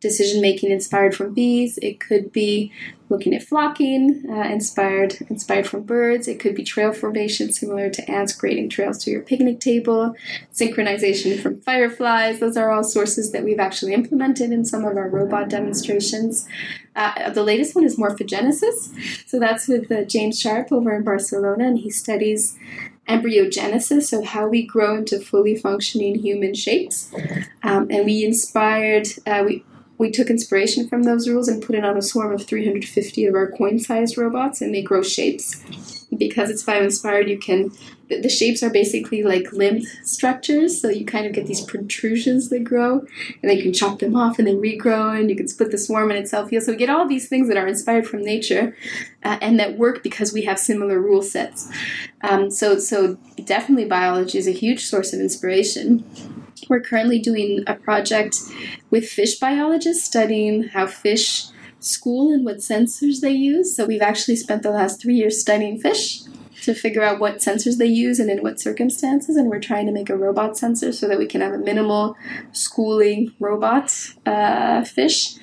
decision 0.00 0.40
making 0.40 0.70
inspired 0.70 1.14
from 1.14 1.34
bees. 1.34 1.78
It 1.82 2.00
could 2.00 2.32
be 2.32 2.72
looking 3.10 3.34
at 3.34 3.42
flocking, 3.42 4.24
uh, 4.30 4.48
inspired 4.48 5.18
inspired 5.28 5.66
from 5.66 5.82
birds. 5.82 6.28
It 6.28 6.38
could 6.38 6.54
be 6.54 6.62
trail 6.62 6.92
formation, 6.92 7.52
similar 7.52 7.90
to 7.90 8.10
ants 8.10 8.32
creating 8.32 8.70
trails 8.70 9.02
to 9.04 9.10
your 9.10 9.20
picnic 9.20 9.60
table. 9.60 10.14
Synchronization 10.54 11.38
from 11.42 11.60
fireflies. 11.60 12.38
Those 12.38 12.56
are 12.56 12.70
all 12.70 12.84
sources 12.84 13.32
that 13.32 13.44
we've 13.44 13.60
actually 13.60 13.92
implemented 13.92 14.52
in 14.52 14.64
some 14.64 14.84
of 14.84 14.96
our 14.96 15.08
robot 15.08 15.48
demonstrations. 15.50 16.48
Uh, 16.94 17.30
the 17.30 17.42
latest 17.42 17.74
one 17.74 17.84
is 17.84 17.98
morphogenesis. 17.98 18.94
So 19.26 19.38
that's 19.38 19.68
with 19.68 19.90
uh, 19.90 20.04
James 20.04 20.40
Sharpe 20.40 20.72
over 20.72 20.94
in 20.94 21.02
Barcelona, 21.02 21.66
and 21.66 21.78
he 21.78 21.90
studies 21.90 22.56
embryogenesis, 23.08 24.04
so 24.04 24.22
how 24.24 24.46
we 24.46 24.64
grow 24.64 24.96
into 24.96 25.18
fully 25.18 25.56
functioning 25.56 26.14
human 26.14 26.54
shapes. 26.54 27.12
Um, 27.62 27.88
and 27.90 28.04
we 28.04 28.24
inspired, 28.24 29.08
uh, 29.26 29.42
we 29.44 29.64
we 30.00 30.10
took 30.10 30.30
inspiration 30.30 30.88
from 30.88 31.02
those 31.02 31.28
rules 31.28 31.46
and 31.46 31.62
put 31.62 31.76
it 31.76 31.84
on 31.84 31.94
a 31.94 32.00
swarm 32.00 32.32
of 32.32 32.46
350 32.46 33.26
of 33.26 33.34
our 33.34 33.50
coin-sized 33.50 34.16
robots, 34.16 34.62
and 34.62 34.74
they 34.74 34.80
grow 34.80 35.02
shapes. 35.02 35.62
Because 36.16 36.48
it's 36.48 36.62
bio-inspired, 36.62 37.28
you 37.28 37.38
can 37.38 37.70
the 38.08 38.28
shapes 38.28 38.62
are 38.62 38.70
basically 38.70 39.22
like 39.22 39.52
limb 39.52 39.82
structures, 40.02 40.80
so 40.80 40.88
you 40.88 41.04
kind 41.04 41.26
of 41.26 41.32
get 41.32 41.46
these 41.46 41.60
protrusions 41.60 42.48
that 42.48 42.64
grow, 42.64 43.06
and 43.42 43.52
you 43.52 43.62
can 43.62 43.72
chop 43.72 44.00
them 44.00 44.16
off 44.16 44.38
and 44.38 44.48
then 44.48 44.56
regrow, 44.56 45.16
and 45.16 45.30
you 45.30 45.36
can 45.36 45.46
split 45.46 45.70
the 45.70 45.78
swarm 45.78 46.10
in 46.10 46.16
itself. 46.16 46.50
So 46.50 46.72
we 46.72 46.76
get 46.76 46.90
all 46.90 47.06
these 47.06 47.28
things 47.28 47.46
that 47.48 47.56
are 47.56 47.68
inspired 47.68 48.08
from 48.08 48.24
nature, 48.24 48.74
uh, 49.22 49.38
and 49.40 49.60
that 49.60 49.76
work 49.78 50.02
because 50.02 50.32
we 50.32 50.42
have 50.42 50.58
similar 50.58 50.98
rule 50.98 51.22
sets. 51.22 51.70
Um, 52.22 52.50
so, 52.50 52.78
so 52.78 53.16
definitely 53.44 53.84
biology 53.84 54.38
is 54.38 54.48
a 54.48 54.52
huge 54.52 54.84
source 54.84 55.12
of 55.12 55.20
inspiration. 55.20 56.04
We're 56.68 56.80
currently 56.80 57.18
doing 57.18 57.64
a 57.66 57.74
project 57.74 58.36
with 58.90 59.08
fish 59.08 59.38
biologists 59.38 60.04
studying 60.04 60.64
how 60.64 60.86
fish 60.86 61.46
school 61.80 62.32
and 62.32 62.44
what 62.44 62.58
sensors 62.58 63.20
they 63.20 63.32
use. 63.32 63.74
So 63.74 63.86
we've 63.86 64.02
actually 64.02 64.36
spent 64.36 64.62
the 64.62 64.70
last 64.70 65.00
three 65.00 65.14
years 65.14 65.40
studying 65.40 65.78
fish 65.78 66.22
to 66.62 66.74
figure 66.74 67.02
out 67.02 67.20
what 67.20 67.36
sensors 67.36 67.78
they 67.78 67.86
use 67.86 68.18
and 68.18 68.30
in 68.30 68.42
what 68.42 68.60
circumstances. 68.60 69.36
And 69.36 69.48
we're 69.48 69.60
trying 69.60 69.86
to 69.86 69.92
make 69.92 70.10
a 70.10 70.16
robot 70.16 70.58
sensor 70.58 70.92
so 70.92 71.08
that 71.08 71.18
we 71.18 71.26
can 71.26 71.40
have 71.40 71.54
a 71.54 71.58
minimal 71.58 72.16
schooling 72.52 73.32
robot 73.40 73.92
uh, 74.26 74.84
fish. 74.84 75.36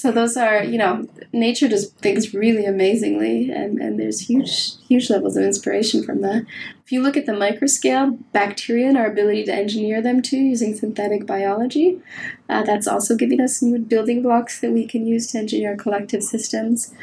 So 0.00 0.10
those 0.10 0.34
are, 0.38 0.64
you 0.64 0.78
know, 0.78 1.06
nature 1.30 1.68
does 1.68 1.90
things 1.90 2.32
really 2.32 2.64
amazingly, 2.64 3.50
and, 3.50 3.78
and 3.78 4.00
there's 4.00 4.30
huge, 4.30 4.78
huge 4.88 5.10
levels 5.10 5.36
of 5.36 5.44
inspiration 5.44 6.02
from 6.02 6.22
that. 6.22 6.46
If 6.82 6.90
you 6.90 7.02
look 7.02 7.18
at 7.18 7.26
the 7.26 7.32
microscale, 7.32 8.18
bacteria 8.32 8.88
and 8.88 8.96
our 8.96 9.04
ability 9.04 9.44
to 9.44 9.52
engineer 9.52 10.00
them 10.00 10.22
too 10.22 10.38
using 10.38 10.74
synthetic 10.74 11.26
biology, 11.26 12.00
uh, 12.48 12.62
that's 12.62 12.86
also 12.86 13.14
giving 13.14 13.42
us 13.42 13.60
new 13.60 13.78
building 13.78 14.22
blocks 14.22 14.58
that 14.62 14.72
we 14.72 14.86
can 14.86 15.06
use 15.06 15.26
to 15.32 15.38
engineer 15.38 15.76
collective 15.76 16.22
systems. 16.22 16.94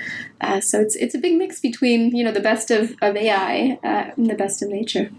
Uh, 0.42 0.60
so 0.60 0.82
it's 0.82 0.96
it's 0.96 1.14
a 1.14 1.20
big 1.20 1.36
mix 1.36 1.60
between 1.60 2.16
you 2.16 2.24
know 2.24 2.32
the 2.32 2.40
best 2.40 2.72
of, 2.72 2.96
of 3.04 3.16
AI 3.16 3.78
uh, 3.84 4.10
and 4.18 4.28
the 4.28 4.34
best 4.34 4.64
of 4.64 4.70
nature 4.70 5.12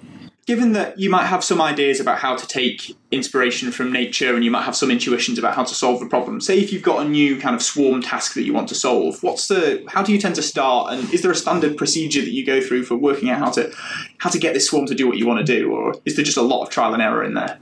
given 0.49 0.73
that 0.73 0.99
you 0.99 1.11
might 1.11 1.27
have 1.27 1.45
some 1.45 1.61
ideas 1.61 2.01
about 2.01 2.19
how 2.19 2.35
to 2.35 2.47
take 2.47 2.97
inspiration 3.11 3.71
from 3.71 3.93
nature 3.93 4.35
and 4.35 4.43
you 4.43 4.51
might 4.51 4.63
have 4.63 4.75
some 4.75 4.91
intuitions 4.91 5.39
about 5.39 5.55
how 5.55 5.63
to 5.63 5.75
solve 5.75 6.01
the 6.01 6.07
problem 6.07 6.41
say 6.41 6.59
if 6.59 6.73
you've 6.73 6.83
got 6.83 7.05
a 7.05 7.09
new 7.09 7.39
kind 7.39 7.55
of 7.55 7.63
swarm 7.63 8.01
task 8.01 8.33
that 8.33 8.45
you 8.45 8.55
want 8.55 8.67
to 8.67 8.75
solve 8.75 9.23
what's 9.23 9.49
the 9.49 9.85
how 9.89 10.03
do 10.03 10.11
you 10.11 10.19
tend 10.19 10.35
to 10.35 10.43
start? 10.43 10.91
And 10.91 11.13
is 11.13 11.21
there 11.21 11.31
a 11.31 11.37
standard 11.37 11.77
procedure 11.77 12.23
that 12.23 12.31
you 12.31 12.47
go 12.47 12.63
through 12.63 12.85
for 12.85 12.97
working 12.97 13.29
out 13.29 13.39
how 13.39 13.51
to 13.51 13.71
how 14.17 14.31
to 14.31 14.39
get 14.39 14.55
this 14.55 14.67
swarm 14.69 14.87
to 14.87 14.95
do 14.95 15.07
what 15.07 15.19
you 15.19 15.27
want 15.27 15.45
to 15.45 15.61
do? 15.61 15.71
Or 15.71 15.95
is 16.07 16.17
there 16.17 16.25
just 16.25 16.39
a 16.39 16.43
lot 16.43 16.63
of 16.63 16.71
trial 16.71 16.95
and 16.95 17.03
error 17.03 17.23
in 17.23 17.35
there? 17.35 17.59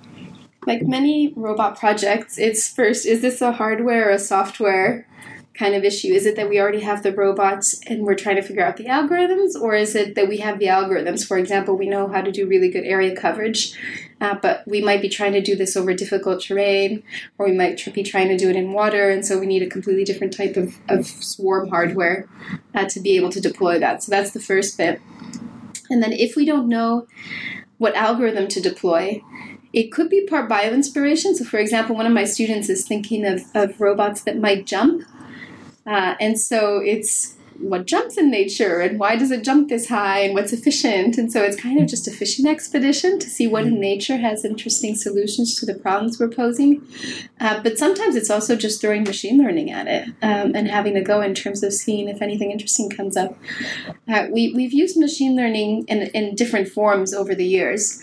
Like 0.64 0.82
many 0.82 1.32
robot 1.34 1.76
projects 1.76 2.38
it's 2.38 2.72
first 2.72 3.04
is 3.04 3.20
this 3.20 3.40
a 3.40 3.50
hardware 3.50 4.08
or 4.08 4.12
a 4.12 4.18
software 4.18 5.08
kind 5.56 5.74
of 5.74 5.84
issue? 5.84 6.08
Is 6.08 6.26
it 6.26 6.36
that 6.36 6.48
we 6.48 6.60
already 6.60 6.80
have 6.80 7.02
the 7.02 7.12
robots 7.12 7.80
and 7.86 8.02
we're 8.02 8.14
trying 8.14 8.36
to 8.36 8.42
figure 8.42 8.64
out 8.64 8.76
the 8.76 8.86
algorithms, 8.86 9.54
or 9.60 9.74
is 9.74 9.94
it 9.94 10.14
that 10.14 10.28
we 10.28 10.38
have 10.38 10.58
the 10.58 10.66
algorithms? 10.66 11.26
For 11.26 11.38
example, 11.38 11.76
we 11.76 11.88
know 11.88 12.08
how 12.08 12.20
to 12.20 12.30
do 12.30 12.46
really 12.46 12.68
good 12.68 12.84
area 12.84 13.16
coverage, 13.16 13.76
uh, 14.20 14.36
but 14.40 14.62
we 14.66 14.82
might 14.82 15.02
be 15.02 15.08
trying 15.08 15.32
to 15.32 15.40
do 15.40 15.56
this 15.56 15.76
over 15.76 15.94
difficult 15.94 16.42
terrain, 16.42 17.02
or 17.38 17.46
we 17.46 17.52
might 17.52 17.82
be 17.94 18.02
trying 18.02 18.28
to 18.28 18.36
do 18.36 18.50
it 18.50 18.56
in 18.56 18.72
water, 18.72 19.10
and 19.10 19.24
so 19.24 19.38
we 19.38 19.46
need 19.46 19.62
a 19.62 19.68
completely 19.68 20.04
different 20.04 20.36
type 20.36 20.56
of, 20.56 20.76
of 20.88 21.06
swarm 21.06 21.68
hardware 21.68 22.28
uh, 22.74 22.84
to 22.86 23.00
be 23.00 23.16
able 23.16 23.30
to 23.30 23.40
deploy 23.40 23.78
that. 23.78 24.02
So 24.02 24.10
that's 24.10 24.32
the 24.32 24.40
first 24.40 24.76
bit. 24.76 25.00
And 25.88 26.02
then 26.02 26.12
if 26.12 26.36
we 26.36 26.44
don't 26.44 26.68
know 26.68 27.06
what 27.78 27.94
algorithm 27.94 28.48
to 28.48 28.60
deploy, 28.60 29.22
it 29.72 29.92
could 29.92 30.08
be 30.08 30.26
part 30.26 30.48
bio 30.48 30.70
inspiration. 30.70 31.34
So, 31.34 31.44
for 31.44 31.58
example, 31.58 31.94
one 31.94 32.06
of 32.06 32.12
my 32.12 32.24
students 32.24 32.68
is 32.68 32.86
thinking 32.86 33.24
of, 33.26 33.42
of 33.54 33.80
robots 33.80 34.22
that 34.22 34.38
might 34.38 34.66
jump. 34.66 35.04
Uh, 35.86 36.14
and 36.20 36.38
so 36.38 36.78
it's 36.78 37.36
what 37.60 37.86
jumps 37.86 38.16
in 38.16 38.30
nature 38.30 38.80
and 38.80 38.98
why 38.98 39.16
does 39.16 39.30
it 39.30 39.42
jump 39.42 39.68
this 39.68 39.88
high 39.88 40.20
and 40.20 40.34
what's 40.34 40.52
efficient. 40.52 41.18
And 41.18 41.32
so 41.32 41.42
it's 41.42 41.56
kind 41.56 41.80
of 41.80 41.86
just 41.86 42.08
a 42.08 42.10
fishing 42.10 42.46
expedition 42.46 43.18
to 43.18 43.28
see 43.28 43.46
what 43.46 43.66
in 43.66 43.80
nature 43.80 44.16
has 44.18 44.44
interesting 44.44 44.94
solutions 44.94 45.58
to 45.58 45.66
the 45.66 45.74
problems 45.74 46.18
we're 46.18 46.28
posing. 46.28 46.86
Uh, 47.40 47.62
but 47.62 47.78
sometimes 47.78 48.16
it's 48.16 48.30
also 48.30 48.56
just 48.56 48.80
throwing 48.80 49.04
machine 49.04 49.38
learning 49.38 49.70
at 49.70 49.86
it 49.86 50.08
um, 50.22 50.54
and 50.54 50.68
having 50.68 50.96
a 50.96 51.02
go 51.02 51.20
in 51.20 51.34
terms 51.34 51.62
of 51.62 51.72
seeing 51.72 52.08
if 52.08 52.22
anything 52.22 52.50
interesting 52.50 52.90
comes 52.90 53.16
up. 53.16 53.36
Uh, 54.08 54.26
we, 54.30 54.52
we've 54.54 54.72
used 54.72 54.98
machine 54.98 55.36
learning 55.36 55.84
in, 55.88 56.02
in 56.08 56.34
different 56.34 56.68
forms 56.68 57.14
over 57.14 57.34
the 57.34 57.46
years. 57.46 58.02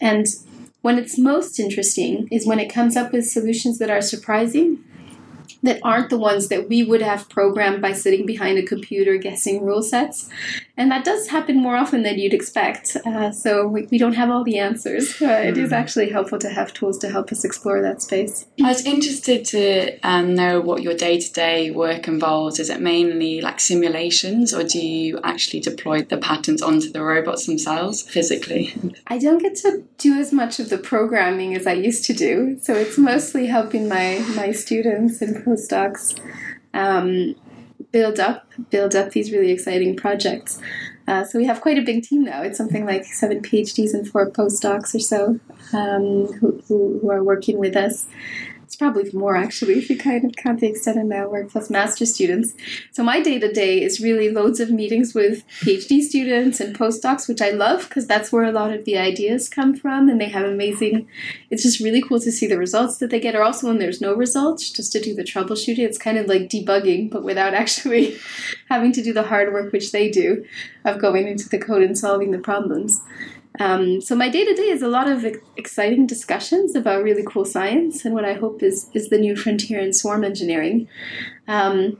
And 0.00 0.26
when 0.82 0.98
it's 0.98 1.18
most 1.18 1.58
interesting 1.58 2.28
is 2.30 2.46
when 2.46 2.60
it 2.60 2.72
comes 2.72 2.96
up 2.96 3.12
with 3.12 3.26
solutions 3.26 3.78
that 3.78 3.90
are 3.90 4.02
surprising 4.02 4.84
that 5.64 5.80
aren't 5.82 6.10
the 6.10 6.18
ones 6.18 6.48
that 6.48 6.68
we 6.68 6.84
would 6.84 7.00
have 7.00 7.28
programmed 7.30 7.80
by 7.80 7.92
sitting 7.92 8.26
behind 8.26 8.58
a 8.58 8.62
computer 8.62 9.16
guessing 9.16 9.64
rule 9.64 9.82
sets. 9.82 10.28
And 10.76 10.90
that 10.90 11.04
does 11.04 11.28
happen 11.28 11.56
more 11.56 11.76
often 11.76 12.02
than 12.02 12.18
you'd 12.18 12.34
expect. 12.34 12.96
Uh, 13.06 13.30
so 13.30 13.66
we, 13.66 13.86
we, 13.90 13.98
don't 13.98 14.14
have 14.14 14.28
all 14.28 14.44
the 14.44 14.58
answers. 14.58 15.22
Uh, 15.22 15.26
it 15.26 15.56
is 15.56 15.70
hmm. 15.70 15.74
actually 15.74 16.10
helpful 16.10 16.38
to 16.38 16.50
have 16.50 16.74
tools 16.74 16.98
to 16.98 17.08
help 17.08 17.32
us 17.32 17.44
explore 17.44 17.80
that 17.80 18.02
space. 18.02 18.46
I 18.62 18.68
was 18.68 18.84
interested 18.84 19.44
to 19.46 19.98
um, 20.02 20.34
know 20.34 20.60
what 20.60 20.82
your 20.82 20.94
day 20.94 21.18
to 21.18 21.32
day 21.32 21.70
work 21.70 22.08
involves. 22.08 22.58
Is 22.58 22.70
it 22.70 22.80
mainly 22.80 23.40
like 23.40 23.60
simulations, 23.60 24.52
or 24.52 24.64
do 24.64 24.80
you 24.80 25.18
actually 25.22 25.60
deploy 25.60 26.02
the 26.02 26.18
patterns 26.18 26.60
onto 26.60 26.90
the 26.90 27.02
robots 27.02 27.46
themselves 27.46 28.02
physically? 28.02 28.74
I 29.06 29.18
don't 29.18 29.38
get 29.38 29.56
to 29.56 29.84
do 29.96 30.14
as 30.14 30.32
much 30.32 30.58
of 30.58 30.68
the 30.68 30.78
programming 30.78 31.54
as 31.54 31.66
I 31.66 31.72
used 31.72 32.04
to 32.06 32.12
do. 32.12 32.58
So 32.60 32.74
it's 32.74 32.98
mostly 32.98 33.46
helping 33.46 33.88
my, 33.88 34.24
my 34.34 34.52
students 34.52 35.22
and 35.22 35.42
postdocs 35.54 36.18
um, 36.72 37.34
build 37.92 38.18
up 38.20 38.50
build 38.70 38.94
up 38.94 39.10
these 39.10 39.32
really 39.32 39.50
exciting 39.50 39.96
projects. 39.96 40.60
Uh, 41.06 41.22
so 41.22 41.38
we 41.38 41.44
have 41.44 41.60
quite 41.60 41.78
a 41.78 41.82
big 41.82 42.02
team 42.02 42.24
now. 42.24 42.42
It's 42.42 42.56
something 42.56 42.86
like 42.86 43.04
seven 43.04 43.42
PhDs 43.42 43.92
and 43.92 44.08
four 44.08 44.30
postdocs 44.30 44.94
or 44.94 45.00
so 45.00 45.38
um, 45.74 46.26
who, 46.40 46.62
who, 46.66 46.98
who, 47.00 47.10
are 47.10 47.22
working 47.22 47.58
with 47.58 47.76
us, 47.76 48.06
it's 48.64 48.76
probably 48.76 49.10
more 49.12 49.36
actually 49.36 49.74
if 49.74 49.90
you 49.90 49.98
kind 49.98 50.24
of 50.24 50.34
count 50.36 50.60
the 50.60 50.66
extended 50.66 51.04
network 51.04 51.50
plus 51.50 51.68
master 51.68 52.06
students. 52.06 52.54
So 52.92 53.02
my 53.02 53.20
day 53.20 53.38
to 53.38 53.52
day 53.52 53.82
is 53.82 54.00
really 54.00 54.30
loads 54.30 54.58
of 54.58 54.70
meetings 54.70 55.14
with 55.14 55.46
PhD 55.60 56.00
students 56.00 56.60
and 56.60 56.76
postdocs, 56.76 57.28
which 57.28 57.42
I 57.42 57.50
love 57.50 57.88
because 57.88 58.06
that's 58.06 58.32
where 58.32 58.44
a 58.44 58.52
lot 58.52 58.72
of 58.72 58.84
the 58.84 58.96
ideas 58.96 59.48
come 59.48 59.76
from, 59.76 60.08
and 60.08 60.20
they 60.20 60.30
have 60.30 60.46
amazing. 60.46 61.06
It's 61.50 61.62
just 61.62 61.80
really 61.80 62.02
cool 62.02 62.20
to 62.20 62.32
see 62.32 62.46
the 62.46 62.58
results 62.58 62.98
that 62.98 63.10
they 63.10 63.20
get, 63.20 63.34
or 63.34 63.42
also 63.42 63.68
when 63.68 63.78
there's 63.78 64.00
no 64.00 64.14
results, 64.14 64.70
just 64.70 64.92
to 64.92 65.00
do 65.00 65.14
the 65.14 65.24
troubleshooting. 65.24 65.78
It's 65.78 65.98
kind 65.98 66.16
of 66.16 66.26
like 66.26 66.48
debugging, 66.48 67.10
but 67.10 67.22
without 67.22 67.54
actually 67.62 68.16
having 68.70 68.92
to 68.92 69.02
do 69.02 69.12
the 69.12 69.24
hard 69.24 69.52
work 69.52 69.72
which 69.72 69.92
they 69.92 70.10
do 70.10 70.44
of 70.84 70.98
going 70.98 71.28
into 71.28 71.48
the 71.48 71.58
code 71.58 71.82
and 71.82 71.98
solving 71.98 72.30
the 72.30 72.38
problems. 72.38 73.02
Um, 73.60 74.00
so 74.00 74.16
my 74.16 74.28
day 74.28 74.44
to 74.44 74.54
day 74.54 74.68
is 74.68 74.82
a 74.82 74.88
lot 74.88 75.08
of 75.08 75.24
exciting 75.56 76.06
discussions 76.06 76.74
about 76.74 77.04
really 77.04 77.22
cool 77.22 77.44
science 77.44 78.04
and 78.04 78.12
what 78.12 78.24
I 78.24 78.34
hope 78.34 78.62
is 78.62 78.90
is 78.94 79.10
the 79.10 79.18
new 79.18 79.36
frontier 79.36 79.80
in 79.80 79.92
swarm 79.92 80.24
engineering. 80.24 80.88
Um, 81.46 81.98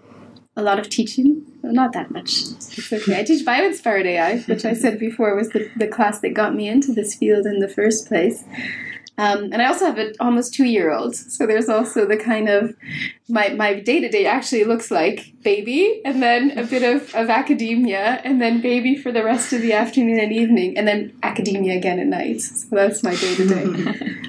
a 0.56 0.62
lot 0.62 0.78
of 0.78 0.88
teaching, 0.88 1.44
well, 1.62 1.72
not 1.72 1.92
that 1.92 2.10
much. 2.10 2.32
It's 2.32 2.92
okay. 2.92 3.18
I 3.18 3.24
teach 3.24 3.44
bio-inspired 3.44 4.06
AI, 4.06 4.38
which 4.40 4.64
I 4.64 4.72
said 4.72 4.98
before 4.98 5.34
was 5.34 5.48
the, 5.50 5.68
the 5.76 5.88
class 5.88 6.20
that 6.20 6.34
got 6.34 6.54
me 6.54 6.68
into 6.68 6.92
this 6.92 7.14
field 7.16 7.46
in 7.46 7.58
the 7.58 7.68
first 7.68 8.06
place. 8.06 8.44
Um, 9.16 9.52
and 9.52 9.62
I 9.62 9.66
also 9.66 9.86
have 9.86 9.98
an 9.98 10.14
almost 10.18 10.54
two 10.54 10.64
year 10.64 10.92
old. 10.92 11.14
So 11.14 11.46
there's 11.46 11.68
also 11.68 12.04
the 12.06 12.16
kind 12.16 12.48
of 12.48 12.74
my 13.28 13.50
my 13.50 13.74
day 13.74 14.00
to 14.00 14.08
day 14.08 14.26
actually 14.26 14.64
looks 14.64 14.90
like 14.90 15.32
baby 15.42 16.00
and 16.04 16.22
then 16.22 16.58
a 16.58 16.64
bit 16.64 16.82
of, 16.82 17.14
of 17.14 17.30
academia 17.30 18.20
and 18.24 18.42
then 18.42 18.60
baby 18.60 18.96
for 18.96 19.12
the 19.12 19.22
rest 19.22 19.52
of 19.52 19.62
the 19.62 19.72
afternoon 19.72 20.18
and 20.18 20.32
evening 20.32 20.76
and 20.76 20.88
then 20.88 21.16
academia 21.22 21.76
again 21.76 22.00
at 22.00 22.06
night. 22.06 22.40
So 22.40 22.66
that's 22.72 23.02
my 23.02 23.14
day 23.14 23.34
to 23.36 23.46
day. 23.46 24.24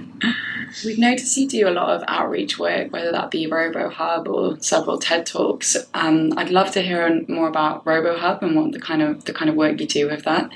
We've 0.83 0.99
noticed 0.99 1.37
you 1.37 1.47
do 1.47 1.69
a 1.69 1.71
lot 1.71 1.95
of 1.95 2.03
outreach 2.07 2.59
work, 2.59 2.91
whether 2.91 3.11
that 3.11 3.31
be 3.31 3.47
RoboHub 3.47 4.27
or 4.27 4.59
several 4.59 4.97
TED 4.97 5.25
Talks. 5.25 5.77
Um, 5.93 6.33
I'd 6.37 6.49
love 6.49 6.71
to 6.71 6.81
hear 6.81 7.23
more 7.29 7.47
about 7.47 7.85
RoboHub 7.85 8.41
and 8.41 8.55
what 8.55 8.73
the 8.73 8.79
kind 8.79 9.01
of 9.01 9.23
the 9.23 9.33
kind 9.33 9.49
of 9.49 9.55
work 9.55 9.79
you 9.79 9.87
do 9.87 10.07
with 10.07 10.23
that. 10.25 10.49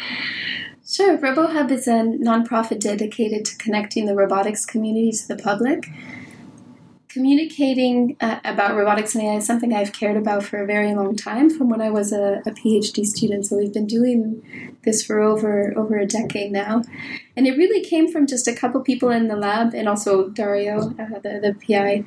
Sure. 0.91 1.19
RoboHub 1.19 1.69
is 1.69 1.88
a 1.88 2.02
nonprofit 2.02 2.80
dedicated 2.80 3.45
to 3.45 3.58
connecting 3.58 4.08
the 4.08 4.15
robotics 4.15 4.65
community 4.65 5.12
to 5.12 5.28
the 5.28 5.36
public. 5.36 5.88
Communicating 7.10 8.17
uh, 8.19 8.39
about 8.43 8.75
robotics 8.75 9.13
and 9.13 9.23
AI 9.23 9.36
is 9.36 9.45
something 9.45 9.71
I've 9.71 9.93
cared 9.93 10.17
about 10.17 10.41
for 10.41 10.63
a 10.63 10.65
very 10.65 10.95
long 10.95 11.15
time, 11.15 11.52
from 11.52 11.69
when 11.69 11.80
I 11.80 11.91
was 11.91 12.12
a, 12.12 12.41
a, 12.43 12.52
PhD 12.52 13.06
student. 13.06 13.45
So 13.45 13.58
we've 13.58 13.73
been 13.73 13.86
doing 13.86 14.41
this 14.84 15.04
for 15.04 15.19
over 15.19 15.78
over 15.78 15.95
a 15.95 16.08
decade 16.08 16.52
now, 16.52 16.82
and 17.38 17.45
it 17.45 17.56
really 17.56 17.84
came 17.84 18.12
from 18.12 18.25
just 18.25 18.47
a 18.47 18.56
couple 18.56 18.82
people 18.82 19.10
in 19.10 19.28
the 19.28 19.36
lab, 19.36 19.75
and 19.75 19.88
also 19.88 20.30
Dario, 20.30 20.89
uh, 20.99 21.19
the 21.19 21.39
the 21.39 21.56
PI, 21.67 22.04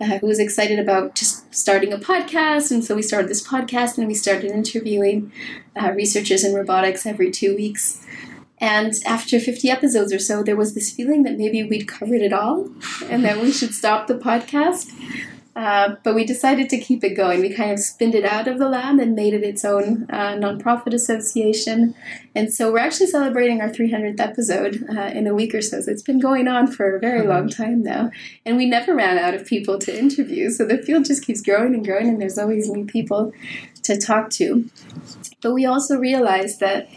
uh, 0.00 0.18
who 0.18 0.26
was 0.26 0.38
excited 0.38 0.78
about 0.78 1.14
just 1.14 1.52
starting 1.54 1.92
a 1.92 1.98
podcast. 1.98 2.70
And 2.70 2.84
so 2.84 2.94
we 2.94 3.02
started 3.02 3.28
this 3.28 3.46
podcast 3.46 3.98
and 3.98 4.06
we 4.06 4.14
started 4.14 4.50
interviewing 4.50 5.32
uh, 5.80 5.92
researchers 5.92 6.44
in 6.44 6.54
robotics 6.54 7.06
every 7.06 7.30
two 7.30 7.54
weeks. 7.54 8.04
And 8.58 8.92
after 9.06 9.40
50 9.40 9.70
episodes 9.70 10.12
or 10.12 10.18
so, 10.18 10.42
there 10.42 10.56
was 10.56 10.74
this 10.74 10.90
feeling 10.90 11.22
that 11.22 11.38
maybe 11.38 11.62
we'd 11.62 11.88
covered 11.88 12.20
it 12.20 12.32
all 12.32 12.68
and 13.04 13.24
that 13.24 13.40
we 13.40 13.52
should 13.52 13.74
stop 13.74 14.06
the 14.06 14.14
podcast. 14.14 14.90
Uh, 15.56 15.96
but 16.04 16.14
we 16.14 16.24
decided 16.24 16.70
to 16.70 16.78
keep 16.78 17.02
it 17.02 17.16
going. 17.16 17.40
We 17.40 17.52
kind 17.52 17.72
of 17.72 17.80
spinned 17.80 18.14
it 18.14 18.24
out 18.24 18.46
of 18.46 18.58
the 18.58 18.68
lab 18.68 19.00
and 19.00 19.16
made 19.16 19.34
it 19.34 19.42
its 19.42 19.64
own 19.64 20.06
uh, 20.08 20.34
nonprofit 20.34 20.94
association. 20.94 21.94
And 22.34 22.52
so 22.52 22.72
we're 22.72 22.78
actually 22.78 23.08
celebrating 23.08 23.60
our 23.60 23.68
300th 23.68 24.20
episode 24.20 24.86
uh, 24.88 25.10
in 25.12 25.26
a 25.26 25.34
week 25.34 25.54
or 25.54 25.60
so. 25.60 25.80
So 25.80 25.90
it's 25.90 26.02
been 26.02 26.20
going 26.20 26.46
on 26.46 26.68
for 26.68 26.96
a 26.96 27.00
very 27.00 27.26
long 27.26 27.48
mm-hmm. 27.48 27.62
time 27.62 27.82
now. 27.82 28.12
And 28.46 28.56
we 28.56 28.66
never 28.66 28.94
ran 28.94 29.18
out 29.18 29.34
of 29.34 29.44
people 29.44 29.78
to 29.80 29.98
interview. 29.98 30.50
So 30.50 30.64
the 30.64 30.78
field 30.78 31.04
just 31.04 31.24
keeps 31.24 31.42
growing 31.42 31.74
and 31.74 31.84
growing, 31.84 32.08
and 32.08 32.20
there's 32.20 32.38
always 32.38 32.68
new 32.68 32.84
people 32.84 33.32
to 33.82 34.00
talk 34.00 34.30
to. 34.30 34.70
But 35.42 35.52
we 35.52 35.66
also 35.66 35.98
realized 35.98 36.60
that 36.60 36.88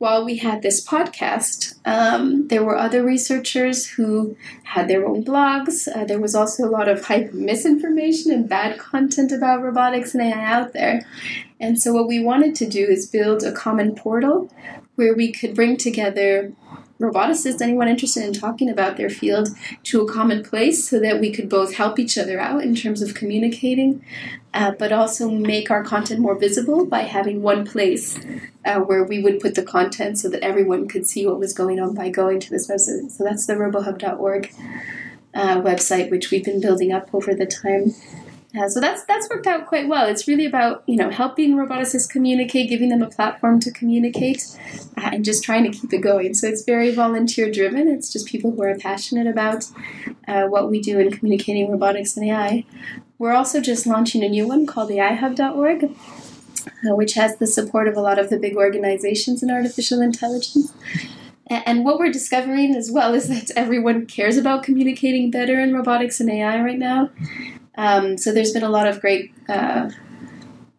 while 0.00 0.24
we 0.24 0.38
had 0.38 0.62
this 0.62 0.82
podcast, 0.82 1.74
um, 1.84 2.48
there 2.48 2.64
were 2.64 2.74
other 2.74 3.04
researchers 3.04 3.86
who 3.86 4.34
had 4.62 4.88
their 4.88 5.06
own 5.06 5.22
blogs. 5.22 5.86
Uh, 5.94 6.06
there 6.06 6.18
was 6.18 6.34
also 6.34 6.64
a 6.64 6.70
lot 6.70 6.88
of 6.88 7.04
hype 7.04 7.34
misinformation 7.34 8.32
and 8.32 8.48
bad 8.48 8.78
content 8.78 9.30
about 9.30 9.62
robotics 9.62 10.14
and 10.14 10.22
AI 10.22 10.42
out 10.42 10.72
there. 10.72 11.06
And 11.60 11.78
so, 11.78 11.92
what 11.92 12.08
we 12.08 12.24
wanted 12.24 12.54
to 12.54 12.66
do 12.66 12.82
is 12.82 13.04
build 13.04 13.42
a 13.42 13.52
common 13.52 13.94
portal 13.94 14.50
where 14.94 15.14
we 15.14 15.32
could 15.32 15.54
bring 15.54 15.76
together 15.76 16.50
roboticists, 17.00 17.60
anyone 17.60 17.88
interested 17.88 18.24
in 18.24 18.32
talking 18.32 18.68
about 18.68 18.96
their 18.96 19.10
field, 19.10 19.48
to 19.84 20.02
a 20.02 20.12
common 20.12 20.44
place 20.44 20.88
so 20.88 21.00
that 21.00 21.18
we 21.18 21.32
could 21.32 21.48
both 21.48 21.74
help 21.74 21.98
each 21.98 22.18
other 22.18 22.38
out 22.38 22.62
in 22.62 22.74
terms 22.74 23.00
of 23.00 23.14
communicating, 23.14 24.04
uh, 24.52 24.72
but 24.78 24.92
also 24.92 25.30
make 25.30 25.70
our 25.70 25.82
content 25.82 26.20
more 26.20 26.38
visible 26.38 26.84
by 26.84 27.00
having 27.00 27.40
one 27.42 27.64
place 27.64 28.18
uh, 28.64 28.78
where 28.80 29.02
we 29.02 29.22
would 29.22 29.40
put 29.40 29.54
the 29.54 29.62
content 29.62 30.18
so 30.18 30.28
that 30.28 30.44
everyone 30.44 30.86
could 30.86 31.06
see 31.06 31.26
what 31.26 31.38
was 31.38 31.52
going 31.52 31.80
on 31.80 31.94
by 31.94 32.10
going 32.10 32.38
to 32.38 32.50
this 32.50 32.70
website. 32.70 33.10
So 33.10 33.24
that's 33.24 33.46
the 33.46 33.54
robohub.org 33.54 34.52
uh, 35.34 35.60
website, 35.60 36.10
which 36.10 36.30
we've 36.30 36.44
been 36.44 36.60
building 36.60 36.92
up 36.92 37.08
over 37.14 37.34
the 37.34 37.46
time. 37.46 37.94
Uh, 38.58 38.68
so 38.68 38.80
that's 38.80 39.04
that's 39.04 39.28
worked 39.30 39.46
out 39.46 39.66
quite 39.66 39.88
well. 39.88 40.08
It's 40.08 40.26
really 40.26 40.44
about 40.44 40.82
you 40.86 40.96
know 40.96 41.10
helping 41.10 41.54
roboticists 41.54 42.10
communicate, 42.10 42.68
giving 42.68 42.88
them 42.88 43.02
a 43.02 43.08
platform 43.08 43.60
to 43.60 43.70
communicate, 43.70 44.44
uh, 44.96 45.10
and 45.12 45.24
just 45.24 45.44
trying 45.44 45.70
to 45.70 45.70
keep 45.70 45.92
it 45.92 45.98
going. 45.98 46.34
So 46.34 46.48
it's 46.48 46.64
very 46.64 46.92
volunteer 46.92 47.50
driven. 47.50 47.86
It's 47.86 48.12
just 48.12 48.26
people 48.26 48.50
who 48.50 48.62
are 48.62 48.76
passionate 48.76 49.28
about 49.28 49.66
uh, 50.26 50.44
what 50.46 50.68
we 50.68 50.80
do 50.80 50.98
in 50.98 51.12
communicating 51.12 51.70
robotics 51.70 52.16
and 52.16 52.28
AI. 52.28 52.64
We're 53.18 53.32
also 53.32 53.60
just 53.60 53.86
launching 53.86 54.24
a 54.24 54.28
new 54.28 54.48
one 54.48 54.66
called 54.66 54.90
AIHub.org, 54.90 55.84
uh, 55.84 56.94
which 56.96 57.14
has 57.14 57.36
the 57.36 57.46
support 57.46 57.86
of 57.86 57.96
a 57.96 58.00
lot 58.00 58.18
of 58.18 58.30
the 58.30 58.38
big 58.38 58.56
organizations 58.56 59.42
in 59.44 59.50
artificial 59.50 60.00
intelligence. 60.00 60.72
And 61.46 61.84
what 61.84 61.98
we're 61.98 62.12
discovering 62.12 62.76
as 62.76 62.90
well 62.92 63.12
is 63.12 63.28
that 63.28 63.50
everyone 63.56 64.06
cares 64.06 64.36
about 64.36 64.62
communicating 64.62 65.30
better 65.30 65.60
in 65.60 65.74
robotics 65.74 66.20
and 66.20 66.30
AI 66.30 66.62
right 66.62 66.78
now. 66.78 67.10
Um, 67.76 68.18
so 68.18 68.32
there's 68.32 68.52
been 68.52 68.62
a 68.62 68.68
lot 68.68 68.86
of 68.86 69.00
great 69.00 69.32
uh, 69.48 69.90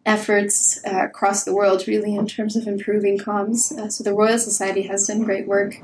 efforts 0.04 0.80
uh, 0.86 1.04
across 1.04 1.44
the 1.44 1.54
world, 1.54 1.86
really, 1.86 2.14
in 2.14 2.26
terms 2.26 2.56
of 2.56 2.66
improving 2.66 3.18
comms. 3.18 3.76
Uh, 3.76 3.88
so 3.88 4.04
the 4.04 4.14
Royal 4.14 4.38
Society 4.38 4.82
has 4.82 5.06
done 5.06 5.22
great 5.22 5.46
work 5.46 5.80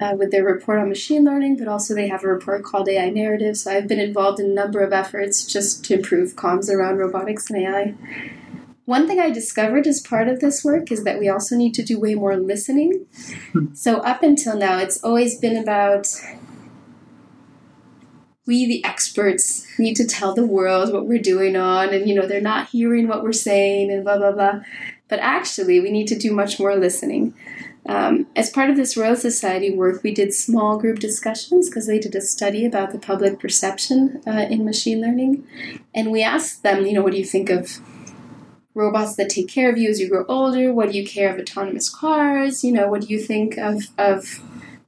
uh, 0.00 0.14
with 0.16 0.30
their 0.30 0.44
report 0.44 0.78
on 0.78 0.88
machine 0.88 1.24
learning, 1.24 1.56
but 1.56 1.68
also 1.68 1.94
they 1.94 2.08
have 2.08 2.24
a 2.24 2.28
report 2.28 2.64
called 2.64 2.88
AI 2.88 3.10
Narrative. 3.10 3.56
So 3.56 3.70
I've 3.70 3.86
been 3.86 4.00
involved 4.00 4.40
in 4.40 4.46
a 4.46 4.54
number 4.54 4.80
of 4.80 4.92
efforts 4.92 5.44
just 5.44 5.84
to 5.86 5.94
improve 5.94 6.34
comms 6.34 6.68
around 6.70 6.98
robotics 6.98 7.50
and 7.50 7.62
AI. 7.62 7.94
One 8.84 9.06
thing 9.06 9.20
I 9.20 9.30
discovered 9.30 9.86
as 9.86 10.00
part 10.00 10.26
of 10.28 10.40
this 10.40 10.64
work 10.64 10.90
is 10.90 11.04
that 11.04 11.20
we 11.20 11.28
also 11.28 11.56
need 11.56 11.72
to 11.74 11.84
do 11.84 12.00
way 12.00 12.14
more 12.14 12.36
listening. 12.36 13.06
so, 13.74 13.98
up 13.98 14.24
until 14.24 14.56
now, 14.56 14.78
it's 14.78 15.02
always 15.04 15.38
been 15.38 15.56
about 15.56 16.08
we, 18.46 18.66
the 18.66 18.84
experts, 18.84 19.66
need 19.78 19.94
to 19.96 20.06
tell 20.06 20.34
the 20.34 20.46
world 20.46 20.92
what 20.92 21.06
we're 21.06 21.20
doing 21.20 21.56
on, 21.56 21.90
and 21.94 22.08
you 22.08 22.14
know, 22.14 22.26
they're 22.26 22.40
not 22.40 22.70
hearing 22.70 23.08
what 23.08 23.22
we're 23.22 23.32
saying, 23.32 23.90
and 23.90 24.04
blah, 24.04 24.18
blah, 24.18 24.32
blah. 24.32 24.60
But 25.08 25.20
actually, 25.20 25.78
we 25.80 25.90
need 25.90 26.08
to 26.08 26.18
do 26.18 26.32
much 26.32 26.58
more 26.58 26.76
listening. 26.76 27.34
Um, 27.84 28.26
as 28.36 28.48
part 28.48 28.70
of 28.70 28.76
this 28.76 28.96
Royal 28.96 29.16
Society 29.16 29.74
work, 29.74 30.02
we 30.02 30.14
did 30.14 30.32
small 30.32 30.78
group 30.78 31.00
discussions 31.00 31.68
because 31.68 31.86
they 31.86 31.98
did 31.98 32.14
a 32.14 32.20
study 32.20 32.64
about 32.64 32.92
the 32.92 32.98
public 32.98 33.40
perception 33.40 34.22
uh, 34.26 34.46
in 34.48 34.64
machine 34.64 35.00
learning. 35.00 35.46
And 35.94 36.12
we 36.12 36.22
asked 36.22 36.62
them, 36.62 36.86
you 36.86 36.92
know, 36.92 37.02
what 37.02 37.12
do 37.12 37.18
you 37.18 37.24
think 37.24 37.50
of 37.50 37.80
robots 38.74 39.16
that 39.16 39.28
take 39.28 39.48
care 39.48 39.68
of 39.68 39.78
you 39.78 39.90
as 39.90 40.00
you 40.00 40.08
grow 40.08 40.24
older? 40.28 40.72
What 40.72 40.92
do 40.92 40.98
you 40.98 41.06
care 41.06 41.32
of 41.32 41.40
autonomous 41.40 41.90
cars? 41.90 42.62
You 42.62 42.72
know, 42.72 42.88
what 42.88 43.02
do 43.02 43.08
you 43.08 43.18
think 43.18 43.58
of, 43.58 43.88
of 43.98 44.40